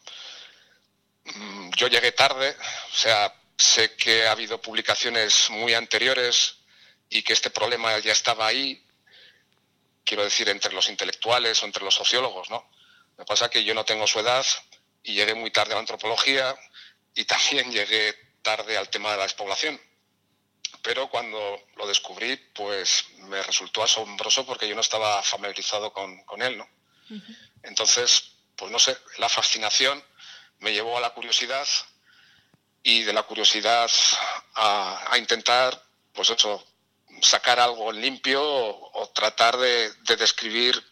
Yo 1.76 1.88
llegué 1.88 2.12
tarde, 2.12 2.56
o 2.92 2.96
sea, 2.96 3.34
sé 3.56 3.94
que 3.96 4.26
ha 4.26 4.32
habido 4.32 4.60
publicaciones 4.60 5.50
muy 5.50 5.74
anteriores 5.74 6.56
y 7.10 7.22
que 7.22 7.32
este 7.32 7.50
problema 7.50 7.98
ya 7.98 8.12
estaba 8.12 8.46
ahí, 8.46 8.84
quiero 10.04 10.24
decir, 10.24 10.48
entre 10.48 10.72
los 10.72 10.88
intelectuales 10.88 11.62
o 11.62 11.66
entre 11.66 11.84
los 11.84 11.94
sociólogos, 11.94 12.50
¿no? 12.50 12.68
Lo 13.16 13.24
que 13.24 13.28
pasa 13.28 13.46
es 13.46 13.50
que 13.50 13.64
yo 13.64 13.74
no 13.74 13.84
tengo 13.84 14.06
su 14.06 14.20
edad 14.20 14.46
y 15.02 15.14
llegué 15.14 15.34
muy 15.34 15.50
tarde 15.50 15.72
a 15.72 15.74
la 15.74 15.80
antropología 15.80 16.56
y 17.14 17.24
también 17.24 17.70
llegué 17.72 18.14
tarde 18.42 18.78
al 18.78 18.88
tema 18.88 19.10
de 19.10 19.16
la 19.18 19.22
despoblación. 19.24 19.80
Pero 20.82 21.08
cuando 21.10 21.66
lo 21.76 21.86
descubrí, 21.86 22.36
pues 22.54 23.06
me 23.22 23.42
resultó 23.42 23.82
asombroso 23.82 24.46
porque 24.46 24.68
yo 24.68 24.74
no 24.74 24.80
estaba 24.80 25.22
familiarizado 25.22 25.92
con, 25.92 26.42
él, 26.42 26.56
¿no? 26.56 26.68
Entonces, 27.62 28.36
pues 28.54 28.70
no 28.70 28.78
sé, 28.78 28.96
la 29.16 29.28
fascinación 29.28 30.02
me 30.60 30.72
llevó 30.72 30.96
a 30.96 31.00
la 31.00 31.10
curiosidad 31.10 31.66
y 32.82 33.02
de 33.02 33.12
la 33.12 33.22
curiosidad 33.24 33.90
a, 34.54 35.16
intentar, 35.18 35.82
pues 36.12 36.30
eso, 36.30 36.64
sacar 37.20 37.60
algo 37.60 37.92
limpio 37.92 38.42
o, 38.42 39.10
tratar 39.14 39.56
de, 39.56 39.92
describir 40.16 40.82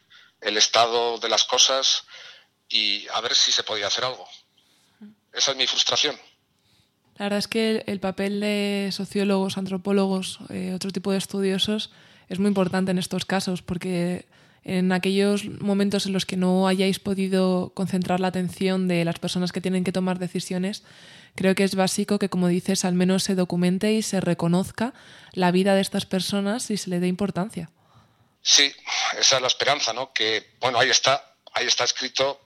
el 0.41 0.57
estado 0.57 1.19
de 1.19 1.29
las 1.29 1.45
cosas 1.45 2.05
y 2.69 3.07
a 3.09 3.21
ver 3.21 3.35
si 3.35 3.53
se 3.53 3.63
podía 3.63 3.87
hacer 3.87 4.05
algo. 4.05 4.29
Esa 5.33 5.53
es 5.53 5.57
mi 5.57 5.67
frustración. 5.67 6.17
La 7.17 7.27
verdad 7.27 7.39
es 7.39 7.49
que 7.49 7.83
el, 7.87 8.01
papel 8.01 8.41
de 8.41 8.91
sociólogos, 8.93 9.57
antropólogos, 9.57 10.39
eh, 10.51 10.73
otro 10.75 10.91
tipo 10.91 11.13
de 11.13 11.19
estudiosos 11.19 11.91
es 12.29 12.39
muy 12.39 12.49
importante 12.49 12.91
en 12.91 12.99
estos 12.99 13.25
casos 13.25 13.63
porque 13.63 14.27
en 14.69 14.91
aquellos 14.91 15.45
momentos 15.45 16.07
en 16.07 16.13
los 16.13 16.27
que 16.27 16.37
no 16.37 16.67
hayáis 16.67 16.99
podido 16.99 17.71
concentrar 17.73 18.19
la 18.19 18.27
atención 18.27 18.89
de 18.89 19.05
las 19.05 19.21
personas 19.21 19.53
que 19.53 19.61
tienen 19.61 19.85
que 19.85 19.93
tomar 19.93 20.19
decisiones, 20.19 20.83
creo 21.37 21.55
que 21.55 21.63
es 21.63 21.77
básico 21.77 22.19
que, 22.19 22.29
como 22.29 22.49
dices, 22.49 22.85
al 22.85 22.95
menos 22.95 23.23
se 23.23 23.37
documente 23.37 23.93
y 23.93 24.03
se 24.03 24.21
reconozca 24.21 24.93
la 25.31 25.53
vida 25.53 25.77
de 25.77 25.83
estas 25.83 26.05
personas 26.05 26.69
y 26.73 26.79
se 26.79 26.91
le 26.91 26.99
dé 26.99 27.07
importancia. 27.07 27.71
Sí, 28.43 28.75
esa 29.17 29.37
es 29.37 29.43
la 29.43 29.47
esperanza, 29.47 29.93
¿no? 29.93 30.13
Que, 30.13 30.55
bueno, 30.59 30.81
ahí 30.81 30.91
está, 30.91 31.37
ahí 31.53 31.67
está 31.67 31.85
escrito 31.85 32.41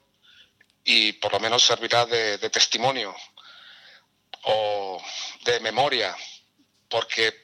y 0.85 1.13
por 1.15 1.33
lo 1.33 1.41
menos 1.41 1.65
servirá 1.65 2.05
de, 2.05 2.37
testimonio 2.51 3.17
o 4.43 5.03
de 5.47 5.59
memoria, 5.61 6.15
porque 6.91 7.35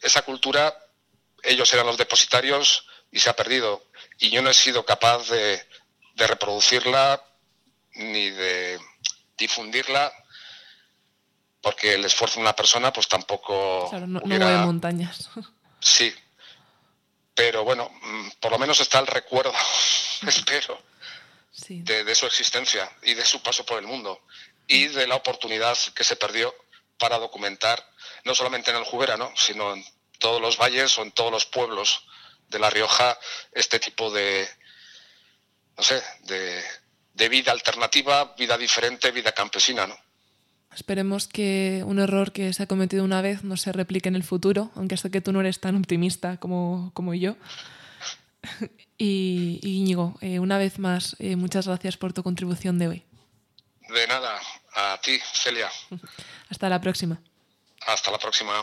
esa 0.00 0.22
cultura, 0.22 0.72
ellos 1.42 1.72
eran 1.74 1.86
los 1.86 1.98
depositarios 1.98 2.86
y 3.10 3.18
se 3.18 3.28
ha 3.28 3.34
perdido 3.34 3.89
y 4.20 4.30
yo 4.30 4.42
no 4.42 4.50
he 4.50 4.54
sido 4.54 4.84
capaz 4.84 5.28
de, 5.28 5.66
reproducirla 6.16 7.24
ni 7.94 8.28
de 8.28 8.78
difundirla 9.38 10.12
porque 11.62 11.94
el 11.94 12.04
esfuerzo 12.04 12.36
de 12.36 12.42
una 12.42 12.54
persona 12.54 12.92
pues 12.92 13.08
tampoco 13.08 13.88
claro, 13.88 14.06
no, 14.06 14.20
mueve 14.20 14.56
montañas. 14.58 15.30
Sí. 15.82 16.14
Pero 17.34 17.64
bueno 17.64 17.90
mm, 18.02 18.28
por 18.38 18.52
lo 18.52 18.58
menos 18.58 18.80
está 18.80 18.98
el 18.98 19.06
recuerdo 19.06 19.54
espero 20.26 20.78
de, 21.68 22.04
de, 22.04 22.14
su 22.14 22.26
existencia 22.26 22.90
y 23.02 23.14
de 23.14 23.24
su 23.24 23.42
paso 23.42 23.64
por 23.64 23.78
el 23.78 23.86
mundo 23.86 24.20
y 24.66 24.88
de 24.88 25.06
la 25.06 25.14
oportunidad 25.14 25.76
que 25.94 26.04
se 26.04 26.16
perdió 26.16 26.54
para 26.98 27.18
documentar 27.18 27.82
no 28.24 28.34
solamente 28.34 28.70
en 28.70 28.76
el 28.76 28.84
Jubera 28.84 29.16
¿no? 29.16 29.32
sino 29.36 29.72
en 29.72 29.82
todos 30.18 30.42
los 30.42 30.58
valles 30.58 30.98
o 30.98 31.02
en 31.02 31.12
todos 31.12 31.32
los 31.32 31.46
pueblos 31.46 32.04
de 32.50 32.58
La 32.58 32.68
Rioja 32.68 33.16
este 33.52 33.78
tipo 33.78 34.10
de, 34.10 34.46
no 35.76 35.82
sé, 35.82 36.02
de, 36.24 37.28
vida 37.28 37.52
alternativa, 37.52 38.34
vida 38.36 38.56
diferente, 38.56 39.10
vida 39.10 39.32
campesina, 39.32 39.86
¿no? 39.86 39.96
Esperemos 40.74 41.28
que 41.28 41.82
un 41.84 41.98
error 41.98 42.32
que 42.32 42.52
se 42.52 42.62
ha 42.62 42.66
cometido 42.66 43.04
una 43.04 43.20
vez 43.20 43.44
no 43.44 43.56
se 43.56 43.72
replique 43.72 44.08
en 44.08 44.16
el 44.16 44.22
futuro, 44.22 44.70
aunque 44.74 44.96
sé 44.96 45.10
que 45.10 45.20
tú 45.20 45.32
no 45.32 45.40
eres 45.40 45.60
tan 45.60 45.76
optimista 45.76 46.38
como, 46.38 46.90
como 46.94 47.14
yo. 47.14 47.36
Y, 49.02 49.60
Íñigo, 49.62 50.18
eh, 50.20 50.40
una 50.40 50.58
vez 50.58 50.78
más, 50.78 51.16
eh, 51.20 51.34
muchas 51.34 51.66
gracias 51.66 51.96
por 51.96 52.12
tu 52.12 52.22
contribución 52.22 52.78
de 52.78 52.88
hoy. 52.88 53.02
De 53.88 54.06
nada, 54.06 54.38
a 54.74 55.00
ti, 55.02 55.18
Celia. 55.32 55.70
Hasta 56.50 56.68
la 56.68 56.82
próxima. 56.82 57.18
Hasta 57.86 58.10
la 58.10 58.18
próxima. 58.18 58.62